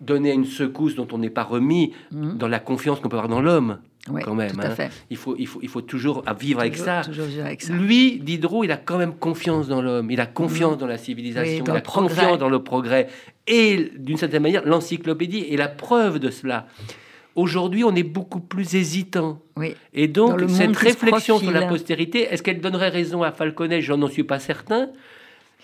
[0.00, 3.40] donné une secousse dont on n'est pas remis dans la confiance qu'on peut avoir dans
[3.42, 3.78] l'homme.
[4.10, 4.70] Ouais, quand même, tout à hein.
[4.70, 4.90] fait.
[5.10, 7.02] Il faut, il faut, il faut toujours vivre avec Toujours- ça.
[7.04, 7.72] toujours vivre avec ça.
[7.72, 11.58] Lui, Diderot, il a quand même confiance dans l'homme, il a confiance dans la civilisation,
[11.58, 13.06] Oui, dans il a confiance dans le progrès.
[13.46, 16.66] Et d'une certaine manière, l'encyclopédie est la preuve de cela.
[17.36, 19.40] Aujourd'hui, on est beaucoup plus hésitant.
[19.56, 19.74] Oui.
[19.94, 23.80] Et donc, cette réflexion sur la postérité, est-ce qu'elle donnerait raison à Falconet?
[23.82, 24.88] Je n'en suis pas certain.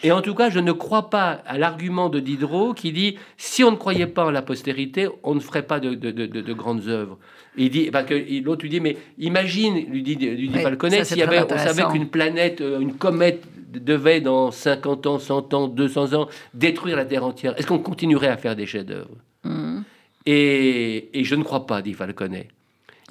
[0.05, 3.65] Et en tout cas, je ne crois pas à l'argument de Diderot qui dit si
[3.65, 6.41] on ne croyait pas en la postérité, on ne ferait pas de, de- de- de-
[6.41, 7.19] de grandes œuvres.
[7.57, 7.91] Il dit
[8.29, 11.39] il- l'autre lui dit mais imagine lui dit, lui dit Oui, Falconet s'il y avait
[11.43, 13.43] on savait qu'une planète, euh, une comète
[13.73, 17.59] devait dans 50 ans, 100 ans, 200 ans détruire la Terre entière.
[17.59, 19.11] Est-ce qu'on continuerait à faire des chefs-d'œuvre?
[20.27, 22.49] Et, et je ne crois pas, dit Falconet.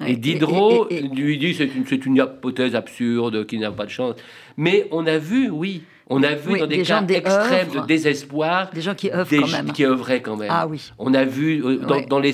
[0.06, 4.14] Et Diderot lui dit c'est une, une hypothèse absurde qui n'a pas de chance.
[4.56, 8.80] Mais on a vu, oui, on a vu dans des, cas extrêmes de désespoir des
[8.80, 9.72] gens qui œuvrent quand même.
[9.72, 10.50] Qui œuvraient quand même.
[10.50, 10.90] Ah oui.
[10.98, 12.32] On a vu euh, dans, les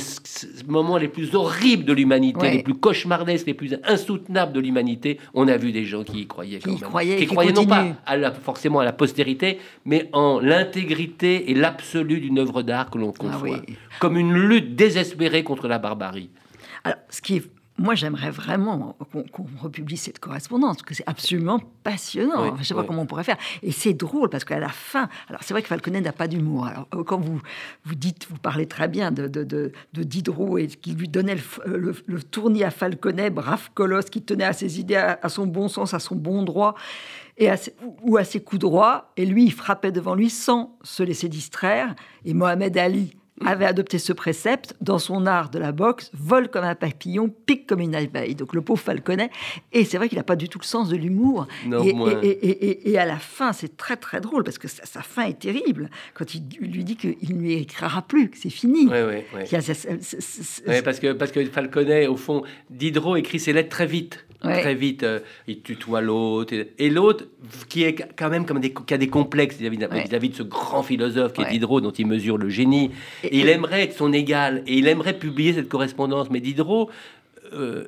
[0.67, 5.49] moments les plus horribles de l'humanité, les plus cauchemardesques, les plus insoutenables de l'humanité, on
[5.49, 8.17] a vu des gens qui y croyaient qui quand Croyaient, qui, croyaient non pas à
[8.17, 13.13] la, forcément à la postérité, mais en l'intégrité et l'absolu d'une œuvre d'art que l'on
[13.17, 13.61] ah conçoit,
[13.99, 16.31] comme une lutte désespérée contre la barbarie.
[16.85, 17.43] Alors, ce qui est
[17.77, 18.97] moi, j'aimerais vraiment
[19.33, 22.55] qu'on republie cette correspondance, parce que c'est absolument passionnant.
[22.55, 23.37] je ne sais pas comment on pourrait faire.
[23.63, 25.09] Et c'est drôle, parce qu'à la fin...
[25.29, 26.67] Alors, c'est vrai que Falconet n'a pas d'humour.
[26.67, 27.41] Alors, euh, quand vous,
[27.85, 31.97] vous dites, vous parlez très bien de, de, de, Diderot, et qui lui donnait le,
[32.07, 35.95] le, tournis à Falconet, brave colosse, qui tenait à ses idées, à, son bon sens,
[35.95, 36.77] à son bon droit,
[37.39, 37.51] et
[38.03, 41.97] ou à ses coups droits, et lui, il frappait devant lui sans se laisser distraire.
[42.25, 46.65] Et Mohamed Ali avait adopté ce précepte dans son art de la boxe, vole comme
[46.65, 48.35] un papillon, pique comme une abeille.
[48.35, 49.31] Donc le pauvre Falconet,
[49.73, 51.47] et c'est vrai qu'il n'a pas du tout le sens de l'humour.
[51.85, 55.91] Et, et, à la fin, c'est très très drôle parce que sa, fin est terrible
[56.15, 58.87] quand il lui dit qu'il ne lui écrira plus, que c'est fini.
[58.87, 60.83] Oui, oui, oui.
[60.83, 64.25] parce que parce que Falconet, au fond, Diderot écrit ses lettres très vite.
[64.53, 66.55] Très vite, euh, il tutoie l'autre.
[66.79, 67.25] Et, l'autre,
[67.69, 71.33] qui est quand même comme des, qui a des complexes vis-à-vis de ce grand philosophe
[71.33, 72.91] qui est Diderot, dont il mesure le génie.
[73.23, 74.63] Et, il aimerait être son égal.
[74.67, 76.31] Et il aimerait publier cette correspondance.
[76.31, 76.91] Mais Diderot
[77.53, 77.85] euh,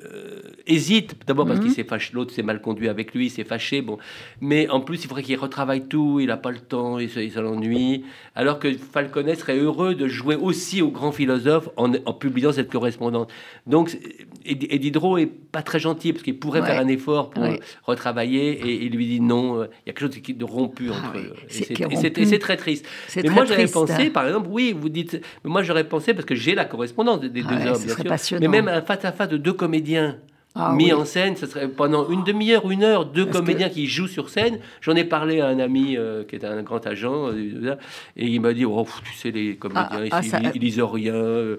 [0.65, 1.75] hésite, d'abord parce qu'il mhm.
[1.75, 3.97] s'est fâché, l'autre s'est mal conduit avec lui, s'est fâché, bon.
[4.41, 7.31] Mais en plus, il faudrait qu'il retravaille tout, il n'a pas le temps, il, il
[7.31, 8.05] s'ennuie.
[8.35, 13.27] Alors que Falconet serait heureux de jouer aussi au grand philosophe en, publiant cette correspondance.
[13.65, 13.97] Donc,
[14.45, 17.43] et, Diderot est pas très gentil parce qu'il pourrait faire un effort pour
[17.83, 20.97] retravailler et il lui dit non, euh, il y a quelque chose de rompu ah
[20.97, 21.33] entre eux.
[21.49, 22.85] Et c'est très triste.
[23.15, 26.35] Mais moi, j'aurais pensé, par exemple, oui, vous dites, mais moi j'aurais pensé, parce que
[26.35, 29.46] j'ai la correspondance des, deux ah hommes, bien sûr, mais même un face-à-face de deux
[29.53, 30.19] comédiens
[30.57, 34.07] ah mis en scène, ce serait pendant une demi-heure, une heure, deux comédiens qui jouent
[34.07, 34.59] sur scène.
[34.81, 37.75] J'en ai parlé à un ami euh, qui est un grand agent, euh,
[38.15, 41.57] et il m'a dit oh, Tu sais, les comédiens, ah, ah, ils, lisent rien, euh,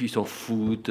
[0.00, 0.90] ils s'en foutent.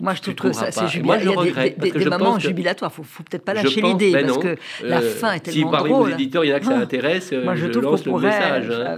[0.00, 1.46] moi, je trouve que ça, c'est jubilatoire.
[1.46, 2.90] Il y a des, des, moments jubilatoires.
[2.92, 5.80] Il faut, faut peut-être pas lâcher l'idée, ben parce que la fin est tellement drôle.
[5.80, 8.12] Si parmi vos éditeurs, il y en a que ça intéresse, moi, je, lance le
[8.18, 8.70] message.
[8.70, 8.96] Hein.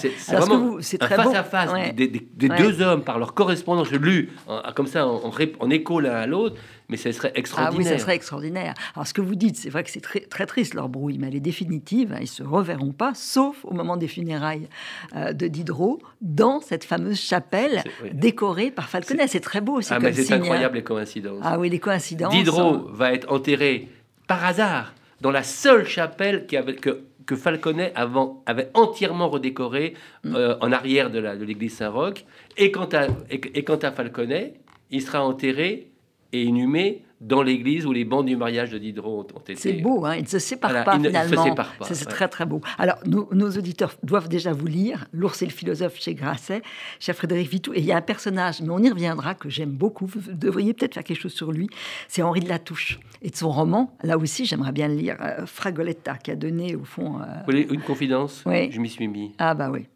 [0.00, 4.30] C'est vraiment un face-à-face des deux hommes par leur correspondance lue,
[4.74, 6.56] comme ça, en écho l'un à l'autre
[6.88, 7.74] mais ce serait extraordinaire.
[7.74, 8.74] Ah oui, ça serait extraordinaire.
[8.94, 11.28] Alors, ce que vous dites, c'est vrai que c'est très, très triste leur brouille, mais
[11.28, 12.12] elle est définitive.
[12.12, 14.68] Hein, ils se reverront pas, sauf au moment des funérailles
[15.14, 17.82] euh, de Diderot, dans cette fameuse chapelle
[18.12, 19.26] décorée par Falconet.
[19.26, 19.92] C'est très beau aussi.
[19.92, 20.36] Ah, mais c'est hein.
[20.36, 21.40] incroyable les coïncidences.
[21.42, 22.32] Ah oui, les coïncidences.
[22.32, 23.88] Diderot va être enterré
[24.26, 29.94] par hasard dans la seule chapelle qui avait, que que Falconet avant, avait entièrement redécoré
[30.22, 30.36] mm.
[30.36, 32.24] euh, en arrière de l'église Saint-Roch.
[32.56, 34.54] Et, quant à, et, et quant à Falconet,
[34.92, 35.90] il sera enterré
[36.32, 39.54] et inhumé dans l'église où les bancs du mariage de Diderot ont, été.
[39.56, 41.54] C'est beau, hein, ils ne se séparent pas finalement.
[41.82, 42.60] C'est très très beau.
[42.78, 46.62] Alors nos, auditeurs doivent déjà vous lire L'ours et le philosophe chez Grasset,
[47.00, 47.72] chez Frédéric Vitou.
[47.74, 50.06] Et il y a un personnage, mais on y reviendra, que j'aime beaucoup.
[50.06, 51.68] Vous devriez peut-être faire quelque chose sur lui.
[52.08, 52.98] C'est Henri de Latouche.
[53.22, 56.76] Et de son roman, là aussi, j'aimerais bien le lire, euh, Fragoletta, qui a donné
[56.76, 57.20] au fond.
[57.20, 58.42] Euh, une confidence?
[58.44, 58.70] Oui.
[58.70, 59.32] Je m'y suis mis.
[59.38, 59.86] Ah bah oui.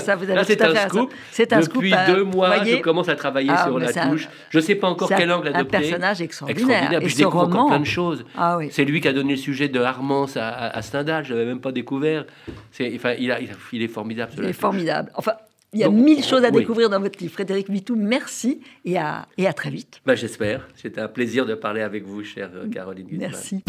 [0.00, 1.12] Ça, vous avez c'est un scoop.
[1.30, 4.28] C'est un Depuis deux mois, je commence à travailler ah, sur la touche.
[4.50, 5.76] Je ne sais pas encore quel angle adopter.
[5.76, 7.02] Un personnage extraordinaire.
[7.02, 8.24] Et je découvre encore plein de choses.
[8.36, 8.68] Ah, oui.
[8.70, 11.24] C'est lui qui a donné le sujet de Armance à, à, Stendhal.
[11.24, 12.24] Je n'avais même pas découvert.
[12.72, 14.32] C'est, enfin, il, a, il, est formidable.
[14.38, 15.10] Il est formidable.
[15.14, 15.32] Enfin,
[15.72, 17.32] il y a mille choses à découvrir dans votre livre.
[17.32, 20.00] Frédéric Vitou, merci et à, et à très vite.
[20.06, 20.66] Ben, j'espère.
[20.74, 23.62] C'était un plaisir de parler avec vous, chère Caroline Merci.